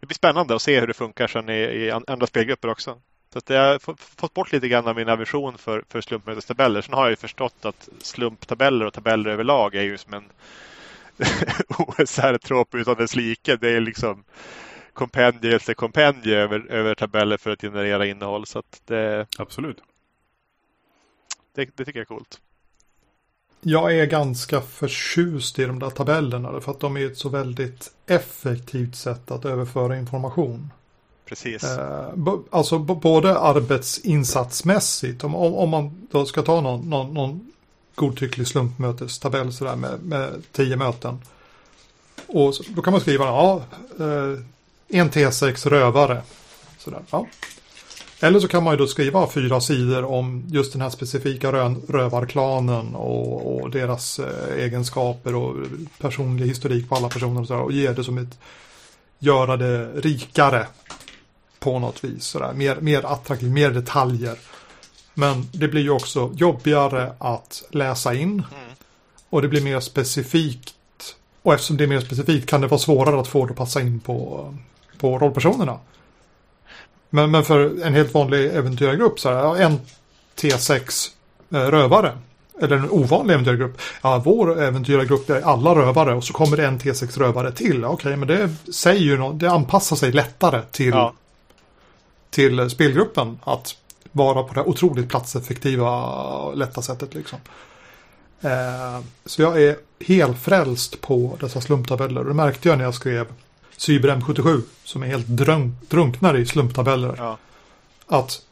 [0.00, 3.00] det blir spännande att se hur det funkar sen i, i andra spelgrupper också.
[3.32, 6.80] Så att jag har fått bort lite grann av min aversion för, för slumpmötestabeller.
[6.80, 10.24] Sen har jag ju förstått att slumptabeller och tabeller överlag är ju som en
[11.78, 13.56] OSR-trop utan dess like.
[13.56, 14.24] Det är liksom
[14.92, 18.46] kompendie efter kompendie över, över tabeller för att generera innehåll.
[18.46, 19.78] Så det, Absolut.
[21.54, 22.40] Det, det tycker jag är coolt.
[23.60, 27.92] Jag är ganska förtjust i de där tabellerna för att de är ett så väldigt
[28.06, 30.70] effektivt sätt att överföra information.
[31.24, 31.64] Precis.
[31.64, 32.08] Eh,
[32.50, 37.52] alltså både arbetsinsatsmässigt, om, om man då ska ta någon, någon, någon
[37.94, 41.18] godtycklig slumpmötestabell sådär med, med tio möten.
[42.26, 43.62] Och så, då kan man skriva, ja,
[43.98, 44.38] eh,
[44.88, 46.22] en T6 rövare.
[46.78, 47.26] Sådär, ja.
[48.20, 51.74] Eller så kan man ju då skriva fyra sidor om just den här specifika rö
[51.88, 55.56] rövarklanen och, och deras eh, egenskaper och
[55.98, 58.38] personlig historik på alla personer och, så och ge det som ett
[59.18, 60.66] göra det rikare
[61.62, 62.24] på något vis.
[62.24, 62.52] Sådär.
[62.52, 64.38] Mer, mer attraktivt, mer detaljer.
[65.14, 68.30] Men det blir ju också jobbigare att läsa in.
[68.30, 68.44] Mm.
[69.30, 70.74] Och det blir mer specifikt.
[71.42, 73.80] Och eftersom det är mer specifikt kan det vara svårare att få det att passa
[73.80, 74.48] in på,
[74.98, 75.78] på rollpersonerna.
[77.10, 79.80] Men, men för en helt vanlig äventyrargrupp så här, en
[80.36, 81.08] T6
[81.50, 82.18] eh, rövare.
[82.60, 83.80] Eller en ovanlig äventyrargrupp.
[84.02, 87.84] Ja, vår äventyrargrupp är alla rövare och så kommer det en T6 rövare till.
[87.84, 91.12] Okej, okay, men det säger ju något, det anpassar sig lättare till, ja
[92.32, 93.76] till spelgruppen att
[94.12, 97.38] vara på det otroligt platseffektiva, lätta sättet liksom.
[98.40, 102.24] Eh, så jag är helt frälst på dessa slumptabeller.
[102.24, 103.26] Det märkte jag när jag skrev
[103.76, 107.14] Cyber M77 som är helt drunk, drunknar i slumptabeller.
[107.18, 107.38] Ja.
[108.06, 108.42] Att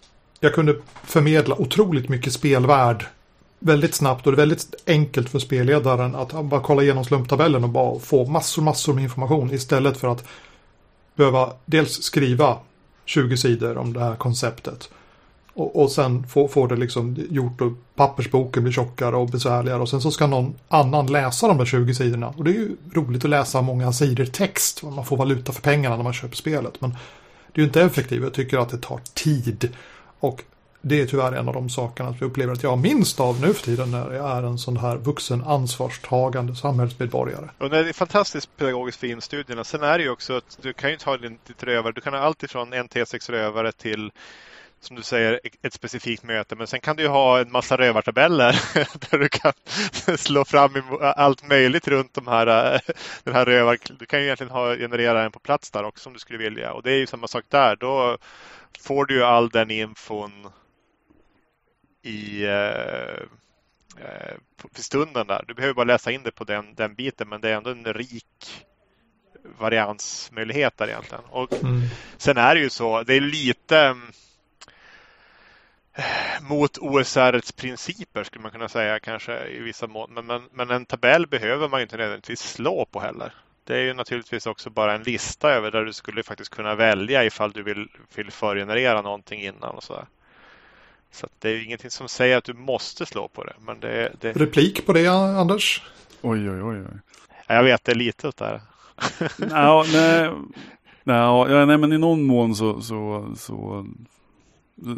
[0.40, 3.06] jag kunde förmedla otroligt mycket spelvärd
[3.58, 7.70] väldigt snabbt och det är väldigt enkelt för spelledaren att bara kolla igenom slumptabellen och
[7.70, 10.24] bara få massor, massor med information istället för att
[11.14, 12.58] behöva dels skriva
[13.10, 14.90] 20 sidor om det här konceptet
[15.54, 19.88] och, och sen får, får det liksom gjort och pappersboken blir tjockare och besvärligare och
[19.88, 22.28] sen så ska någon annan läsa de där 20 sidorna.
[22.28, 24.82] Och det är ju roligt att läsa många sidor text.
[24.82, 26.80] Man får valuta för pengarna när man köper spelet.
[26.80, 26.90] Men
[27.52, 28.22] det är ju inte effektivt.
[28.22, 29.68] Jag tycker att det tar tid.
[30.20, 30.42] Och
[30.82, 33.40] det är tyvärr en av de sakerna att vi upplever att jag har minst av
[33.40, 37.48] nu för tiden när jag är en sån här vuxen ansvarstagande samhällsmedborgare.
[37.58, 39.64] Och det är fantastiskt pedagogiskt för instudierna.
[39.64, 41.92] Sen är det ju också att du kan ju ta ditt rövare.
[41.92, 44.12] Du kan ha allt ifrån en T6 rövare till
[44.80, 46.56] som du säger, e- ett specifikt möte.
[46.56, 48.60] Men sen kan du ju ha en massa rövartabeller
[49.10, 49.52] där du kan
[50.18, 50.70] slå fram
[51.00, 52.80] allt möjligt runt de här, äh,
[53.24, 53.78] den här rövar...
[53.98, 56.72] Du kan ju egentligen ha, generera en på plats där också om du skulle vilja.
[56.72, 57.76] Och det är ju samma sak där.
[57.76, 58.18] Då
[58.80, 60.46] får du ju all den infon
[62.02, 63.22] i eh,
[64.04, 64.36] eh
[64.74, 65.44] för stunden där.
[65.48, 67.94] Du behöver bara läsa in det på den, den biten men det är ändå en
[67.94, 68.64] rik
[69.58, 71.24] variansmöjlighet där egentligen.
[71.24, 71.82] Och mm.
[72.16, 73.96] Sen är det ju så, det är lite
[76.40, 80.14] mot OSRets principer skulle man kunna säga kanske i vissa mån.
[80.14, 83.34] Men, men, men en tabell behöver man ju inte nödvändigtvis slå på heller.
[83.64, 87.24] Det är ju naturligtvis också bara en lista över där du skulle faktiskt kunna välja
[87.24, 90.06] ifall du vill, vill förgenerera någonting innan och så.
[91.10, 93.54] Så det är ingenting som säger att du måste slå på det.
[93.60, 94.32] Men det, det...
[94.32, 95.82] Replik på det Anders?
[96.20, 96.80] Oj, oj, oj.
[96.80, 97.00] oj.
[97.46, 98.60] Jag vet, det är lite där.
[99.38, 99.84] no,
[101.04, 103.86] nej, nej, nej, men i någon mån så, så, så,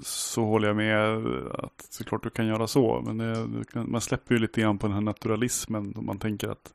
[0.03, 1.27] så håller jag med
[1.65, 3.03] att såklart du kan göra så.
[3.07, 5.95] Men det, man släpper ju lite grann på den här naturalismen.
[5.97, 6.73] Om man tänker att,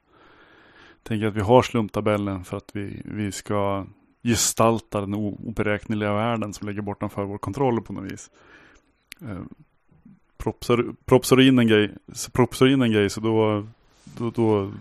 [1.04, 3.86] tänker att vi har slumptabellen för att vi, vi ska
[4.24, 8.30] gestalta den oberäkneliga världen som ligger bortanför vår kontroll på något vis.
[9.22, 9.42] Eh,
[10.38, 11.92] propsar, propsar in en grej,
[12.32, 13.68] propsar in en grej så då,
[14.04, 14.72] då, då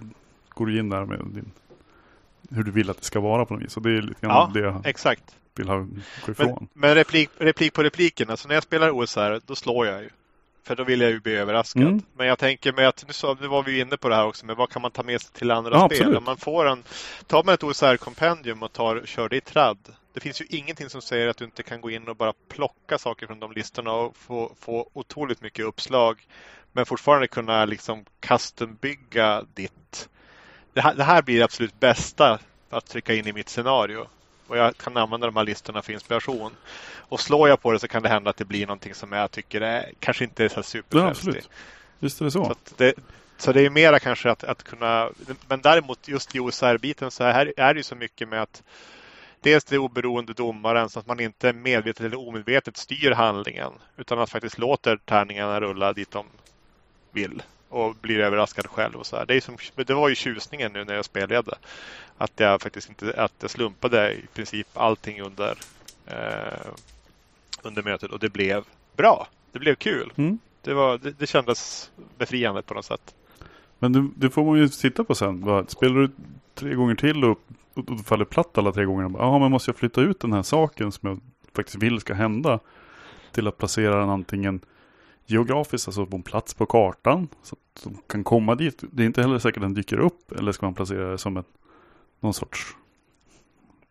[0.48, 1.50] går du in där med din,
[2.50, 3.76] hur du vill att det ska vara på något vis.
[3.76, 5.36] Och det är lite grann ja, det jag exakt.
[5.54, 5.86] vill ha,
[6.28, 6.56] ifrån.
[6.58, 10.10] Men, men replik, replik på repliken, alltså när jag spelar OSR då slår jag ju.
[10.66, 11.82] För då vill jag ju bli överraskad.
[11.82, 12.02] Mm.
[12.16, 14.46] Men jag tänker mig att, nu, så, nu var vi inne på det här också,
[14.46, 15.98] men vad kan man ta med sig till andra ja, spel?
[15.98, 16.18] Absolut.
[16.18, 16.84] Om man får en,
[17.26, 19.78] tar man ett OSR-kompendium och tar, kör det i tradd.
[20.12, 22.98] Det finns ju ingenting som säger att du inte kan gå in och bara plocka
[22.98, 26.26] saker från de listorna och få, få otroligt mycket uppslag.
[26.72, 30.08] Men fortfarande kunna liksom custombygga ditt.
[30.72, 32.38] Det här, det här blir det absolut bästa
[32.70, 34.06] att trycka in i mitt scenario.
[34.46, 36.52] Och jag kan använda de här listorna för inspiration.
[37.08, 39.30] Och slår jag på det så kan det hända att det blir någonting som jag
[39.30, 41.26] tycker är, kanske inte är så superfrämst.
[41.26, 41.32] Ja,
[41.98, 42.44] Visst är det så.
[42.44, 42.94] Så det,
[43.36, 45.10] så det är mera kanske att, att kunna,
[45.48, 48.62] men däremot just i OSR-biten så här är det ju så mycket med att
[49.40, 54.30] dels det oberoende domaren så att man inte medvetet eller omedvetet styr handlingen utan att
[54.30, 56.26] faktiskt låter tärningarna rulla dit de
[57.12, 58.94] vill och blir överraskad själv.
[58.94, 59.26] Och så här.
[59.26, 61.54] Det, är som, det var ju tjusningen nu när jag spelade.
[62.18, 65.58] Att jag faktiskt inte att jag slumpade i princip allting under,
[66.06, 66.70] eh,
[67.62, 68.64] under mötet och det blev
[68.96, 69.28] bra.
[69.52, 70.12] Det blev kul.
[70.16, 70.38] Mm.
[70.62, 73.14] Det, var, det, det kändes befriande på något sätt.
[73.78, 75.66] Men det, det får man ju titta på sen.
[75.68, 76.10] Spelar du
[76.54, 77.40] tre gånger till och,
[77.74, 79.18] och, och faller platt alla tre gånger.
[79.18, 81.20] Ja, men måste jag flytta ut den här saken som jag
[81.54, 82.60] faktiskt vill ska hända.
[83.32, 84.60] Till att placera den antingen
[85.26, 87.28] geografiskt, alltså på en plats på kartan.
[87.42, 88.84] Så att de kan komma dit.
[88.90, 90.32] Det är inte heller säkert att den dyker upp.
[90.32, 91.48] Eller ska man placera det som ett,
[92.20, 92.76] någon sorts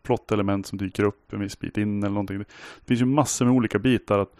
[0.02, 2.38] plottelement som dyker upp en viss bit in eller någonting.
[2.38, 4.36] Det finns ju massor med olika bitar att,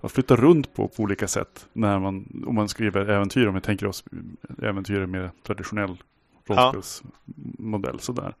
[0.00, 1.68] att flytta runt på på olika sätt.
[1.72, 4.04] När man, om man skriver äventyr, om vi tänker oss
[4.62, 5.96] äventyr med traditionell
[6.46, 7.98] rollspelsmodell ja.
[7.98, 8.34] sådär.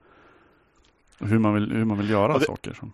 [1.18, 2.72] Hur man vill, hur man vill göra det, saker.
[2.72, 2.92] Som.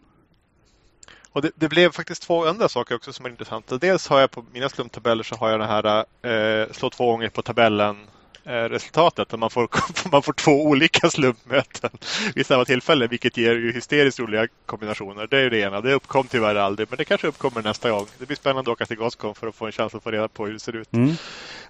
[1.33, 3.79] Och det, det, blev faktiskt två andra saker också som är intressanta.
[3.79, 7.29] Dels har jag på mina slumptabeller så har jag den här eh, slå två gånger
[7.29, 7.97] på tabellen
[8.45, 9.39] resultatet.
[9.39, 9.69] Man får,
[10.13, 11.91] man får två olika slumpmöten
[12.35, 15.27] vid samma tillfälle, vilket ger ju hysteriskt roliga kombinationer.
[15.27, 15.81] Det är det ena.
[15.81, 18.07] Det uppkom tyvärr aldrig, men det kanske uppkommer nästa gång.
[18.19, 20.29] Det blir spännande att åka till Gothcon för att få en chans att få reda
[20.29, 20.93] på hur det ser ut.
[20.93, 21.15] Mm.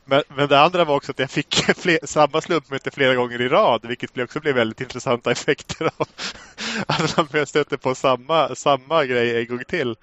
[0.05, 3.49] Men, men det andra var också att jag fick fler, samma slumpmöte flera gånger i
[3.49, 6.09] rad, vilket också blev väldigt intressanta effekter av
[6.87, 9.97] att man stöter på samma, samma grej en gång till.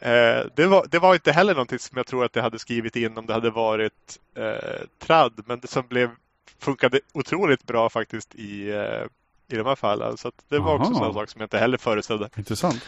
[0.00, 2.96] Eh, det, var, det var inte heller någonting som jag tror att jag hade skrivit
[2.96, 6.10] in om det hade varit eh, tradd, men det som blev
[6.58, 10.16] funkade otroligt bra faktiskt i, eh, i de här fallen.
[10.16, 10.88] Så det var Aha.
[10.88, 12.28] också en sak som jag inte heller föreställde.
[12.36, 12.84] Intressant.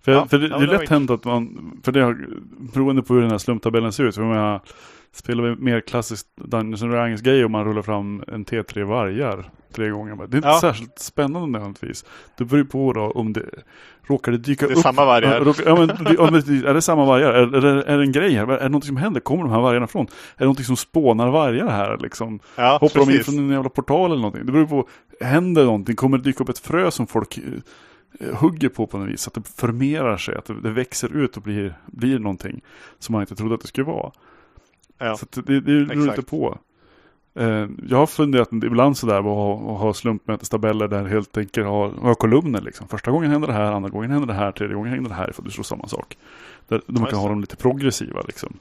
[0.00, 2.16] För, ja, för det, ja, det är lätt hänt att man, för det
[2.72, 4.60] beroende på hur den här slumptabellen ser ut, för jag
[5.12, 9.90] spelar vi mer klassiskt Dungeons Dragons grej om man rullar fram en T3 vargar tre
[9.90, 10.16] gånger.
[10.16, 10.60] Det är inte ja.
[10.60, 12.04] särskilt spännande nödvändigtvis.
[12.36, 13.46] Det beror på då om det
[14.06, 14.82] råkar det dyka det är upp.
[14.82, 15.40] samma vargar.
[15.40, 15.90] Råkar, ja, men,
[16.64, 17.32] är det samma vargar?
[17.32, 18.48] Är, är, det, är det en grej här?
[18.48, 19.20] Är det något som händer?
[19.20, 20.06] Kommer de här vargarna ifrån?
[20.36, 21.98] Är det något som spånar vargar här?
[21.98, 22.40] Liksom?
[22.56, 23.06] Ja, Hoppar precis.
[23.06, 24.46] de in från en jävla portal eller någonting?
[24.46, 24.88] Det beror på.
[25.20, 25.96] Händer någonting?
[25.96, 27.38] Kommer det dyka upp ett frö som folk
[28.20, 29.26] eh, hugger på på något vis?
[29.26, 32.60] Att det förmerar sig, att det, det växer ut och blir, blir någonting
[32.98, 34.10] som man inte trodde att det skulle vara.
[35.00, 35.16] Ja.
[35.16, 36.58] Så det, det, beror inte på.
[37.34, 42.14] Eh, jag har funderat ibland sådär på att ha slumpmätestabeller där helt enkelt har, har
[42.14, 42.60] kolumner.
[42.60, 42.88] Liksom.
[42.88, 45.32] Första gången händer det här, andra gången händer det här, tredje gången händer det här
[45.32, 46.18] för att du slår samma sak.
[46.68, 48.22] Där, man kan ha dem lite progressiva.
[48.26, 48.58] Liksom.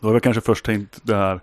[0.00, 1.40] Då har jag kanske först tänkt det här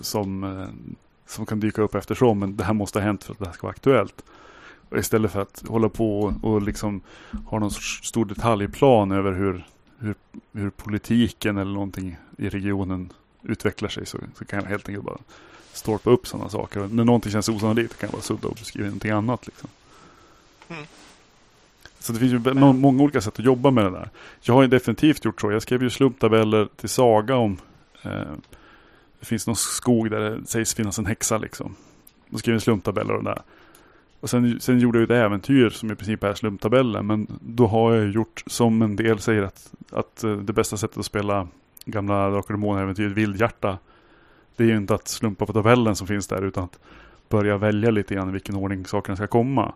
[0.00, 0.68] som, eh,
[1.26, 2.38] som kan dyka upp eftersom.
[2.38, 4.24] Men det här måste ha hänt för att det här ska vara aktuellt.
[4.98, 7.00] Istället för att hålla på och liksom
[7.46, 9.66] ha någon sorts stor detaljplan över hur,
[9.98, 10.14] hur,
[10.52, 15.18] hur politiken eller någonting i regionen utvecklar sig så, så kan jag helt enkelt bara
[15.72, 16.80] stolpa upp sådana saker.
[16.80, 19.46] Och när någonting känns osannolikt kan jag bara sudda och beskriva någonting annat.
[19.46, 19.68] Liksom.
[20.68, 20.84] Mm.
[21.98, 22.80] Så det finns ju mm.
[22.80, 24.10] många olika sätt att jobba med det där.
[24.40, 25.52] Jag har ju definitivt gjort så.
[25.52, 27.58] Jag skrev ju slumptabeller till Saga om
[28.02, 28.32] eh,
[29.20, 31.76] det finns någon skog där det sägs finnas en häxa liksom.
[32.28, 33.42] Då skrev jag slumptabeller och det där.
[34.24, 37.06] Och sen, sen gjorde jag ett äventyr som i princip är slumptabellen.
[37.06, 40.98] Men då har jag gjort som en del säger att, att eh, det bästa sättet
[40.98, 41.48] att spela
[41.84, 43.78] gamla Drakar och Demoner-äventyret Vildhjärta.
[44.56, 46.78] Det är ju inte att slumpa på tabellen som finns där utan att
[47.28, 49.74] börja välja lite grann i vilken ordning sakerna ska komma.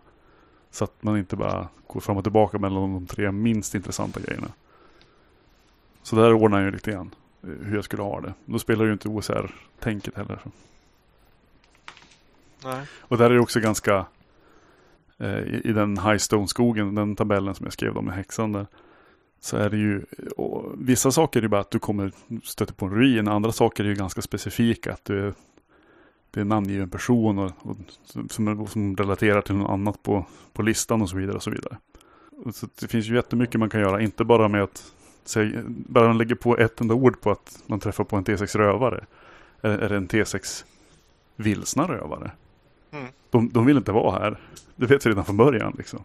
[0.71, 4.47] Så att man inte bara går fram och tillbaka mellan de tre minst intressanta grejerna.
[6.03, 8.33] Så där ordnar jag lite grann eh, hur jag skulle ha det.
[8.45, 10.39] Då spelar ju inte OSR-tänket heller.
[12.63, 12.85] Nej.
[12.99, 14.05] Och där är det också ganska
[15.19, 18.67] Eh, i, i den Highstone-skogen, den tabellen som jag skrev om med häxan där.
[19.41, 20.03] Så är det ju,
[20.37, 22.11] och vissa saker är ju bara att du kommer
[22.43, 24.93] stöta på en ruin, andra saker är ju ganska specifika.
[24.93, 25.33] Att du är,
[26.31, 27.77] det är en namngiven person och, och,
[28.29, 31.35] som, som relaterar till något annat på, på listan och så vidare.
[31.35, 31.77] och så vidare.
[32.45, 34.93] Och så det finns ju jättemycket man kan göra, inte bara med att
[35.23, 38.57] säga, bara man lägger på ett enda ord på att man träffar på en T6
[38.57, 39.05] rövare.
[39.61, 40.65] Är, är det en T6
[41.35, 42.31] vilsna rövare?
[42.91, 43.07] Mm.
[43.29, 44.37] De, de vill inte vara här.
[44.75, 45.75] Det vet vi redan från början.
[45.77, 46.03] Liksom.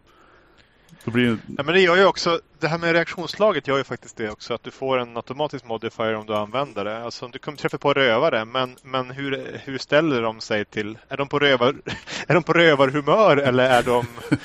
[1.04, 1.38] Då blir det...
[1.56, 4.54] Ja, men det gör ju också, det här med reaktionslaget gör ju faktiskt det också,
[4.54, 7.04] att du får en automatisk modifier om du använder det.
[7.04, 11.16] Alltså du kommer träffa på rövare, men, men hur, hur ställer de sig till, är
[11.16, 11.74] de på, rövar,
[12.26, 14.06] är de på rövarhumör eller är de...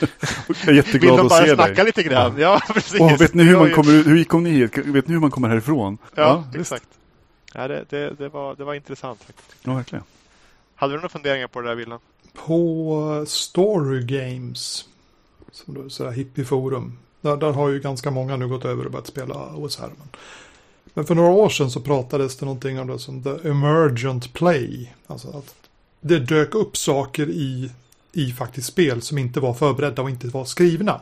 [0.48, 1.86] Jag är jätteglad Vill de att bara se snacka dig.
[1.86, 2.38] lite grann?
[2.38, 3.00] Ja, precis.
[3.02, 4.04] Åh, vet ni hur Det man kommer?
[4.04, 4.78] Hur kom ni hit?
[4.78, 5.98] Vet ni hur man kommer härifrån?
[6.16, 6.74] Ja, visst.
[6.74, 6.90] exakt.
[7.54, 9.56] Ja, det, det, det, var, det var intressant faktiskt.
[9.64, 10.04] Ja, verkligen.
[10.76, 12.02] Hade du några funderingar på det där Wilhelm?
[12.34, 14.86] På eh, Story Games,
[15.52, 18.92] som då är sådär hippieforum, där, där har ju ganska många nu gått över och
[18.92, 19.82] börjat spela OSR.
[19.98, 20.08] Men,
[20.94, 24.94] men för några år sedan så pratades det någonting om det som the emergent play.
[25.08, 25.56] Alltså att
[26.02, 27.72] det dök upp saker i,
[28.12, 31.02] i faktiskt spel som inte var förberedda och inte var skrivna.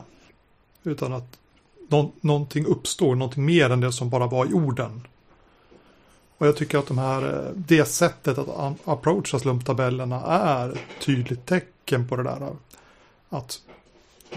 [0.82, 1.38] Utan att
[1.88, 5.06] nå, någonting uppstår, någonting mer än det som bara var i orden.
[6.38, 11.46] Och jag tycker att de här, eh, det sättet att approacha slumptabellerna är ett tydligt
[11.46, 12.48] tecken på det där.
[13.28, 13.60] Att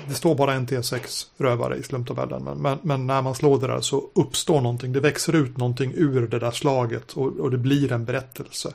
[0.08, 2.44] det står bara en T6 rövare i slumptabellen.
[2.44, 4.94] Men, men, men när man slår det där så uppstår någonting.
[4.94, 8.74] Det växer ut någonting ur det där slaget och, och det blir en berättelse.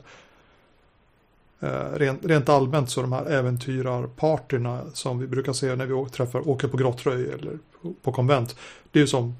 [1.59, 6.09] Eh, rent, rent allmänt så de här äventyrarpartyna som vi brukar se när vi å-
[6.09, 8.55] träffar, åker på Grottröj eller på, på konvent.
[8.91, 9.35] Det är ju som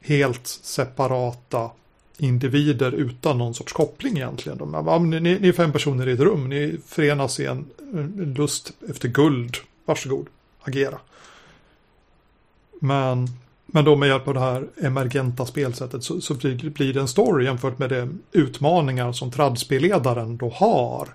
[0.00, 1.70] helt separata
[2.18, 4.58] individer utan någon sorts koppling egentligen.
[4.58, 8.34] De, ja, ni, ni är fem personer i ett rum, ni förenas i en, en
[8.36, 9.56] lust efter guld.
[9.84, 10.26] Varsågod,
[10.62, 10.98] agera.
[12.80, 13.28] Men,
[13.66, 17.08] men då med hjälp av det här emergenta spelsättet så, så blir, blir det en
[17.08, 21.08] story jämfört med de utmaningar som tradspelledaren då har.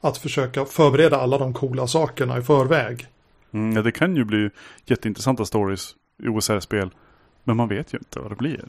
[0.00, 3.06] Att försöka förbereda alla de coola sakerna i förväg.
[3.52, 4.50] Mm, ja, det kan ju bli
[4.86, 6.90] jätteintressanta stories i OSR-spel.
[7.48, 8.60] Men man vet ju inte vad det blir.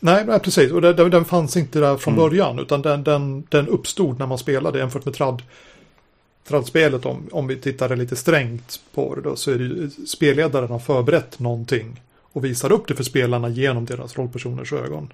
[0.00, 0.72] Nej, nej precis.
[0.72, 2.28] Och den, den, den fanns inte där från Mm.
[2.28, 2.58] början.
[2.58, 5.42] Utan den, den, den uppstod när man spelade jämfört med trad,
[6.48, 7.06] tradspelet.
[7.06, 10.78] Om, om vi tittar lite strängt på det då, så är det ju spelledaren har
[10.78, 12.00] förberett någonting.
[12.32, 15.12] Och visar upp det för spelarna genom deras rollpersoners ögon.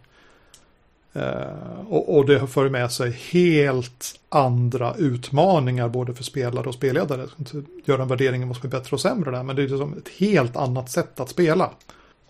[1.12, 7.20] Eh, och, och det för med sig helt andra utmaningar både för spelare och spelledare.
[7.20, 9.42] Jag ska inte göra en värdering om vad som är bättre och sämre där.
[9.42, 11.70] Men det är liksom ett helt annat sätt att spela.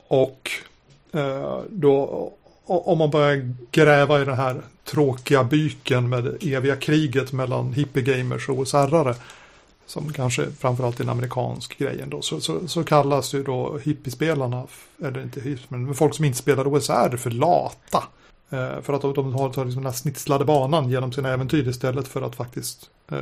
[0.08, 0.50] Och
[1.14, 2.32] Eh, då
[2.66, 8.48] om man börjar gräva i den här tråkiga byken med det eviga kriget mellan hippiegamers
[8.48, 9.14] och OSR-are
[9.86, 14.66] som kanske framförallt är en amerikansk grej ändå, så, så, så kallas ju då hippiespelarna,
[15.02, 18.04] eller inte hippies, men folk som inte spelar OSR för lata.
[18.50, 21.68] Eh, för att de, de har tar liksom den här snitslade banan genom sina äventyr
[21.68, 23.18] istället för att faktiskt eh,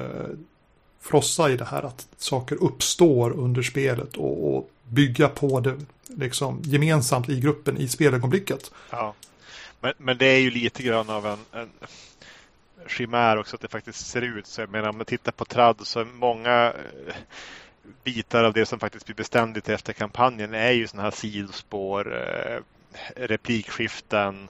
[1.01, 5.77] frossa i det här att saker uppstår under spelet och, och bygga på det
[6.07, 8.71] liksom gemensamt i gruppen i spelögonblicket.
[8.91, 9.15] Ja.
[9.81, 11.69] Men, men det är ju lite grann av en, en
[12.87, 14.61] chimär också att det faktiskt ser ut så.
[14.61, 16.73] Jag menar om man tittar på tradd så är många
[17.07, 17.15] eh,
[18.05, 22.61] bitar av det som faktiskt blir beständigt efter kampanjen är ju sådana här sidospår, eh,
[23.17, 24.49] replikskiften,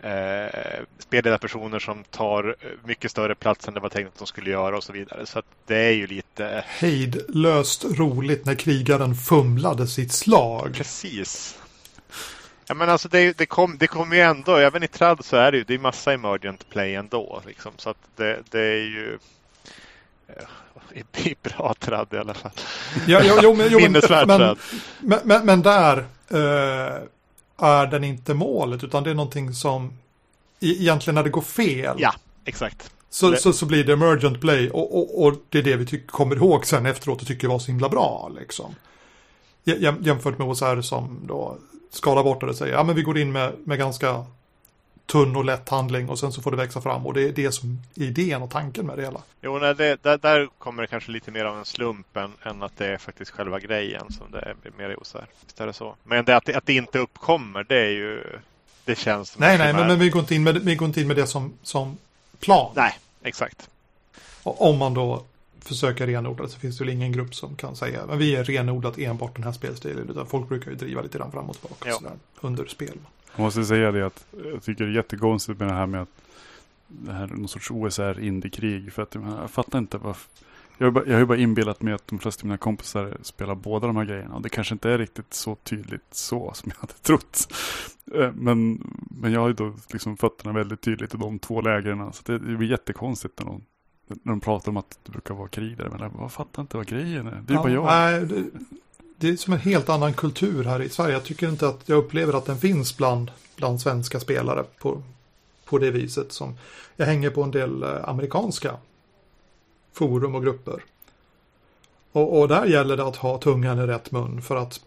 [0.00, 4.50] eh, spelledarpersoner som tar eh, mycket större plats än det var tänkt att de skulle
[4.50, 5.26] göra och så vidare.
[5.26, 10.74] Så det är ju lite hejdlöst roligt när krigaren fumlade sitt slag.
[10.74, 11.58] Precis.
[12.66, 15.52] Ja, men alltså det, det kommer det kom ju ändå, även i trad så är
[15.52, 17.42] det ju det är massa emergent play ändå.
[17.46, 19.18] Liksom, så att det, det är ju
[20.28, 20.44] eh,
[21.22, 22.52] i, i bra trad i alla fall.
[23.06, 24.58] Ja, jo, jo, jo, Minnesvärd men, trad.
[25.00, 25.98] men, men, men där
[26.30, 27.02] eh,
[27.58, 29.92] är den inte målet utan det är någonting som
[30.60, 32.90] egentligen när det går fel Ja, exakt.
[33.10, 36.06] så, så, så blir det emergent play och, och, och det är det vi tycker,
[36.08, 38.30] kommer ihåg sen efteråt och tycker var så himla bra.
[38.40, 38.74] Liksom.
[39.64, 41.56] Jä- jäm- Jämfört med OSR som då
[41.90, 44.24] skalar bort det och säger ja men vi går in med, med ganska
[45.06, 47.52] tunn och lätt handling och sen så får det växa fram och det är det
[47.52, 49.22] som är idén och tanken med det hela.
[49.42, 52.62] Jo, nej, det, där, där kommer det kanske lite mer av en slump än, än
[52.62, 55.26] att det är faktiskt själva grejen som det är mer osär.
[55.44, 55.94] Visst är det så.
[56.04, 58.22] Men det, att, det, att det inte uppkommer, det är ju...
[58.88, 61.00] Det känns som Nej, nej, men, men vi går inte in med, vi går inte
[61.00, 61.98] in med det som, som
[62.40, 62.72] plan.
[62.76, 63.70] Nej, exakt.
[64.42, 65.22] Och om man då
[65.60, 68.98] försöker renodla så finns det väl ingen grupp som kan säga men vi är renodlat
[68.98, 70.10] enbart den här spelstilen.
[70.10, 71.94] Utan folk brukar ju driva lite grann fram och tillbaka Ja.
[71.94, 72.98] sådär, under spel.
[73.36, 76.08] Jag måste säga det att jag tycker det är jättekonstigt med det här med att
[76.86, 78.92] det här är någon sorts OSR indiekrig.
[78.92, 80.16] För att jag, fattar inte vad...
[80.78, 83.16] Jag har, bara, jag har ju bara inbillat mig att de flesta av mina kompisar
[83.22, 84.34] spelar båda de här grejerna.
[84.34, 87.52] Och det kanske inte är riktigt så tydligt så som jag hade trott.
[88.14, 92.12] Eh, Men, men jag har ju då liksom fötterna väldigt tydligt i de två lägren.
[92.12, 93.62] Så det, det blir jättekonstigt när de,
[94.08, 95.88] när de pratar om att det brukar vara krig där.
[95.88, 97.42] Men jag bara, fattar inte vad grejen är.
[97.46, 97.84] Det är bara jag.
[97.84, 98.44] Nej, det,
[99.16, 101.12] det är som en helt annan kultur här i Sverige.
[101.12, 105.02] Jag tycker inte att jag upplever att den finns bland, bland svenska spelare på,
[105.64, 106.32] på det viset.
[106.32, 106.54] som
[106.96, 108.76] Jag hänger på en del eh, amerikanska
[109.98, 110.82] forum och grupper.
[112.12, 114.80] Och, och där gäller det att ha tungan i rätt mun för att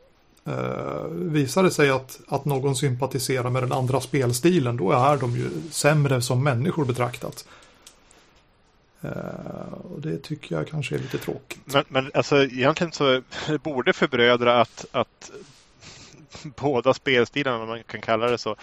[0.45, 5.31] eh, visar det sig att, att någon sympatiserar med den andra spelstilen då är de
[5.31, 7.45] ju sämre som människor betraktat.
[9.01, 11.61] Eh, och det tycker jag kanske är lite tråkigt.
[11.65, 13.21] Men, men alltså egentligen så
[13.63, 15.31] borde förbrödra att, att
[16.43, 18.55] båda spelstilarna, om man kan kalla det så,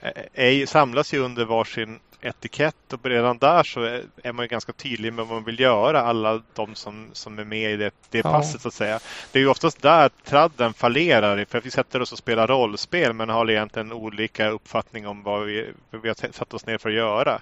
[0.00, 3.82] eh, är, samlas ju under varsin etikett och redan där så
[4.22, 7.72] är, man ganska tydlig med vad man vill göra, alla de som, som är med
[7.72, 8.32] i det, det Ja.
[8.32, 9.00] passet så att säga.
[9.32, 13.28] Det är ju oftast där tradden fallerar, för vi sätter oss och spelar rollspel men
[13.28, 16.94] har egentligen olika uppfattning om vad vi, vad vi har satt oss ner för att
[16.94, 17.40] göra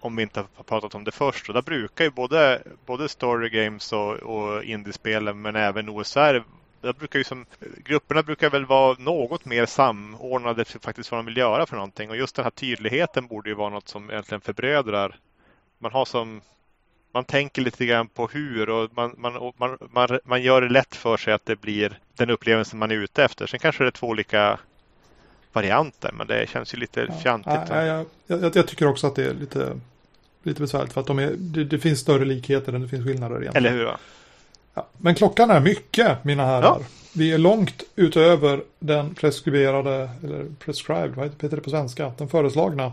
[0.00, 1.48] om vi inte har pratat om det först.
[1.48, 6.42] Och där brukar ju både, både story games och, och indiespelen men även OSR
[6.82, 7.46] där brukar ju som,
[7.84, 12.10] grupperna brukar väl vara något mer samordnade för faktiskt vad de vill göra för någonting.
[12.10, 15.16] Och just den här tydligheten borde ju vara något som egentligen förbrödrar.
[15.78, 16.40] Man har som
[17.12, 20.94] man tänker lite grann på hur och man, man, man, man, man gör det lätt
[20.94, 23.46] för sig att det blir den upplevelsen man är ute efter.
[23.46, 24.58] Sen kanske det är två olika
[25.52, 27.54] varianter men det känns ju lite fjantigt.
[27.68, 29.80] Ja, ja, ja, jag, jag tycker också att det är lite,
[30.42, 33.40] lite besvärligt för att de är, det, det finns större likheter än det finns skillnader
[33.40, 33.66] egentligen.
[33.66, 33.84] Eller hur?
[33.84, 33.98] va?
[34.74, 36.62] Ja, men klockan är mycket, mina herrar.
[36.62, 36.80] Ja.
[37.12, 42.12] Vi är långt utöver den preskriberade, eller prescribed, vad heter det på svenska?
[42.18, 42.92] Den föreslagna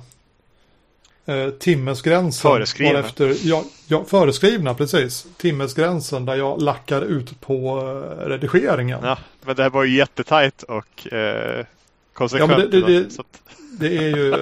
[1.26, 2.52] eh, timmesgränsen.
[2.52, 2.94] Föreskrivna.
[2.94, 5.28] Varefter, ja, ja, föreskrivna, precis.
[5.38, 7.80] Timmesgränsen där jag lackar ut på
[8.22, 9.00] eh, redigeringen.
[9.04, 11.66] Ja, men det här var ju jättetajt och eh,
[12.14, 12.52] konsekvent.
[12.52, 13.24] Ja, men det- det- det-
[13.80, 14.40] Det är ju eh,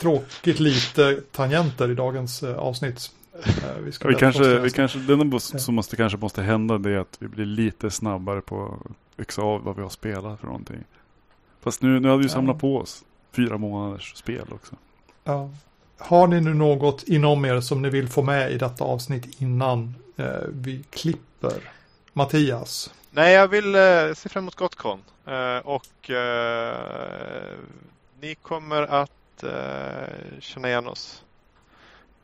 [0.00, 3.10] tråkigt lite tangenter i dagens eh, avsnitt.
[3.44, 6.90] Eh, vi ska Vi kanske, vi kanske, det enda som måste, kanske måste hända det
[6.90, 10.46] är att vi blir lite snabbare på att yxa av vad vi har spelat för
[10.46, 10.84] någonting.
[11.60, 12.28] Fast nu, nu har vi Ja.
[12.28, 14.74] samlat på oss fyra månaders spel också.
[15.24, 15.50] Ja.
[15.98, 19.94] Har ni nu något inom er som ni vill få med i detta avsnitt innan
[20.16, 21.52] eh, vi klipper?
[22.12, 22.94] Mattias?
[23.10, 23.80] nej, jag vill eh,
[24.14, 24.98] se fram emot Gotcon.
[25.26, 27.56] Eh, och eh,
[28.20, 31.22] ni kommer att eh, känna igen oss.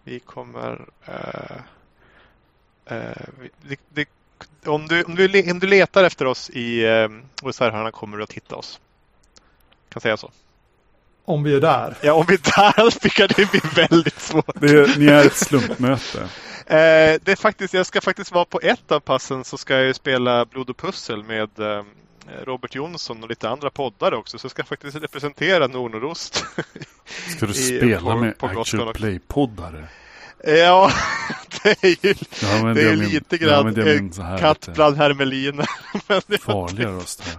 [0.04, 0.86] Vi kommer...
[2.84, 2.96] Eh,
[3.40, 4.08] vi, det, det,
[4.66, 7.08] om, du, om, du, om du letar efter oss i eh,
[7.42, 8.80] OSR-hörnan kommer du att hitta oss.
[9.88, 10.30] Kan säga så.
[11.24, 11.96] Om vi är där.
[12.02, 14.60] Ja, om vi är där tycker jag det blir väldigt svårt.
[14.60, 16.28] Det är, ni är ett slumpmöte.
[16.66, 19.84] Eh, det är faktiskt, jag ska faktiskt vara på ett av passen så ska jag
[19.84, 21.84] ju spela Blod och pussel med eh,
[22.44, 24.38] Robert Jonsson och lite andra poddar också.
[24.38, 26.34] Så jag ska faktiskt representera Nordnorost.
[27.36, 29.84] Ska du I- spela på- med på actual play-poddare?
[30.44, 30.90] ja,
[31.62, 32.14] det är ju
[32.74, 35.66] Det är min- lite grann, eh, katt bland hermeliner.
[36.38, 37.36] Farliga röst här.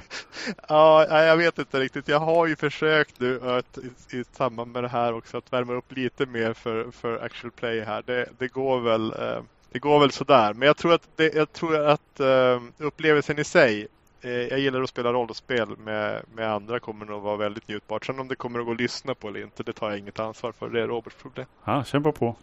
[0.67, 2.07] Ja, jag vet inte riktigt.
[2.07, 3.77] Jag har ju försökt nu att,
[4.11, 7.51] i, i samband med det här också att värma upp lite mer för, för actual
[7.51, 8.03] play här.
[8.05, 9.41] Det, det går väl eh,
[9.71, 10.53] det går väl sådär.
[10.53, 13.87] Men jag tror att, det, jag tror att eh, upplevelsen i sig eh,
[14.29, 18.05] jag gillar att spela rollspel med, med andra kommer nog vara väldigt njutbart.
[18.05, 20.19] Sen om det kommer att gå att lyssna på eller inte, det tar jag inget
[20.19, 20.69] ansvar för.
[20.69, 21.45] Det är Roberts problem.
[21.63, 22.35] Ja, kämpa på.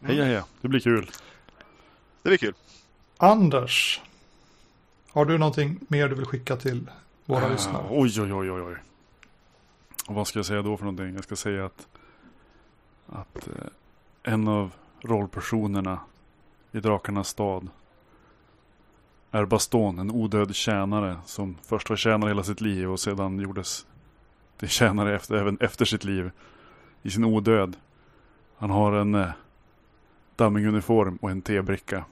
[0.00, 1.10] Heja heja, det blir kul.
[2.22, 2.54] Det blir kul.
[3.16, 4.00] Anders?
[5.10, 6.90] Har du någonting mer du vill skicka till
[7.24, 7.86] våra Ah, lyssnare?
[7.90, 8.76] Oj, oj, oj, oj, oj.
[10.08, 11.14] Och vad ska jag säga då för någonting?
[11.14, 11.86] Jag ska säga att,
[13.06, 15.98] att eh, en av rollpersonerna
[16.72, 17.68] i Drakarnas stad
[19.34, 23.86] är Baston, en odöd tjänare som först var tjänare hela sitt liv och sedan gjordes
[24.56, 26.30] till tjänare efter, även efter sitt liv
[27.02, 27.76] i sin odöd.
[28.56, 29.28] Han har en eh,
[30.36, 32.04] damminguniform och en tebricka.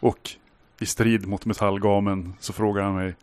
[0.00, 0.30] Och
[0.78, 3.14] i strid mot metallgamen så frågar han mig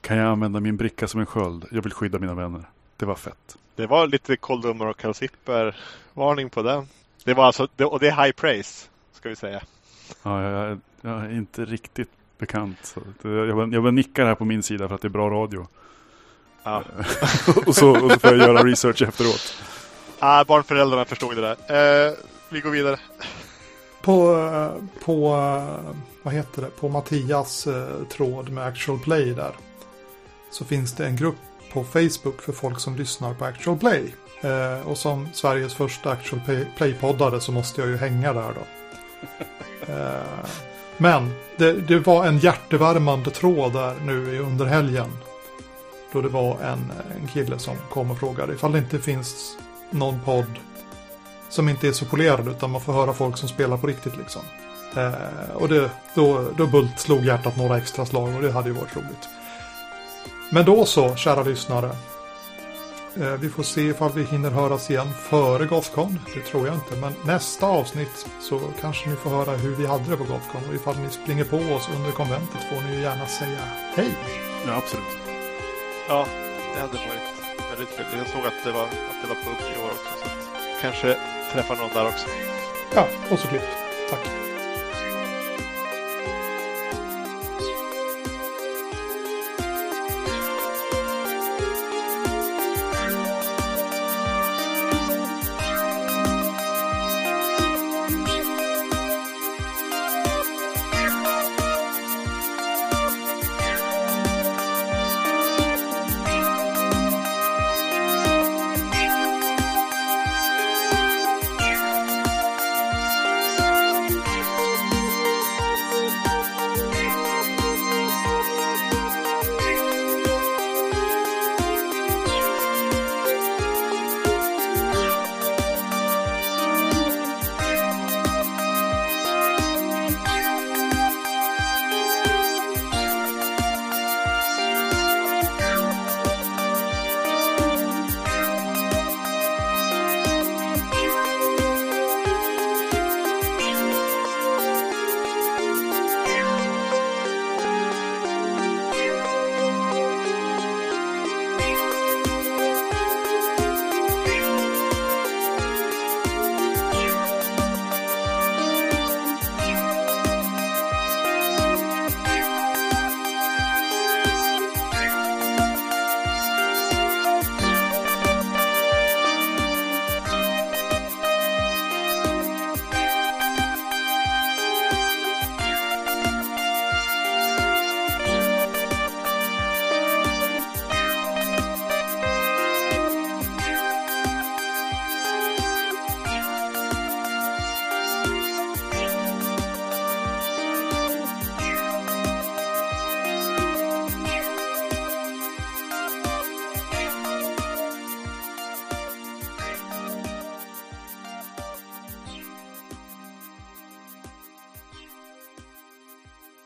[0.00, 1.66] kan jag använda min bricka som en sköld?
[1.70, 2.62] Jag vill skydda mina vänner.
[2.96, 3.56] Det var fett.
[3.74, 5.76] Det var lite Coldummer och Calzipper
[6.14, 6.88] varning på den.
[7.24, 9.62] Det var alltså, och det är high praise, ska vi säga.
[10.22, 12.78] Ja, jag, jag är inte riktigt bekant.
[12.82, 15.66] Så jag, jag, jag nickar här på min sida för att det är bra radio.
[16.62, 16.82] Ja.
[17.66, 19.54] och, så, och så får jag göra research efteråt.
[20.18, 22.06] Ah, barnföräldrarna förstod det där.
[22.08, 22.14] Eh,
[22.48, 22.98] vi går vidare.
[24.02, 29.52] På, eh, på, eh, vad heter det, på Mattias eh, tråd med Actual Play där.
[30.50, 31.36] Så finns det en grupp
[31.72, 34.14] på Facebook för folk som lyssnar på Actual Play.
[34.40, 36.40] Eh, och som Sveriges första Actual
[36.76, 38.66] Play-poddare så måste jag ju hänga där då.
[40.98, 45.12] Men det, det, var en hjärtevärmande tråd där nu under helgen.
[46.12, 49.58] Då det var en, en kille som kom och frågade ifall det inte finns
[49.90, 50.58] någon podd
[51.48, 54.42] som inte är så polerad utan man får höra folk som spelar på riktigt liksom.
[54.96, 58.74] Eh, och det, då, då Bult slog hjärtat några extra slag och det hade ju
[58.74, 59.28] varit roligt.
[60.50, 61.90] Men då så, kära lyssnare.
[63.20, 66.18] Eh, vi får se ifall vi hinner höras igen före Gothcon.
[66.34, 66.96] Det tror jag inte.
[66.96, 70.62] Men nästa avsnitt så kanske ni får höra hur vi hade det på Gothcon.
[70.68, 73.60] Och ifall ni springer på oss under konventet får ni ju gärna säga
[73.96, 74.14] hej.
[74.66, 75.16] Ja, absolut.
[76.08, 76.26] Ja,
[76.74, 77.36] det hade varit
[77.70, 78.18] väldigt trevligt.
[78.18, 80.12] Jag såg att det var, att det var pub i år också.
[80.20, 81.16] Så att kanske
[81.52, 82.26] träffa någon där också.
[82.94, 83.76] Ja, och så klippt.
[84.10, 84.45] Tack.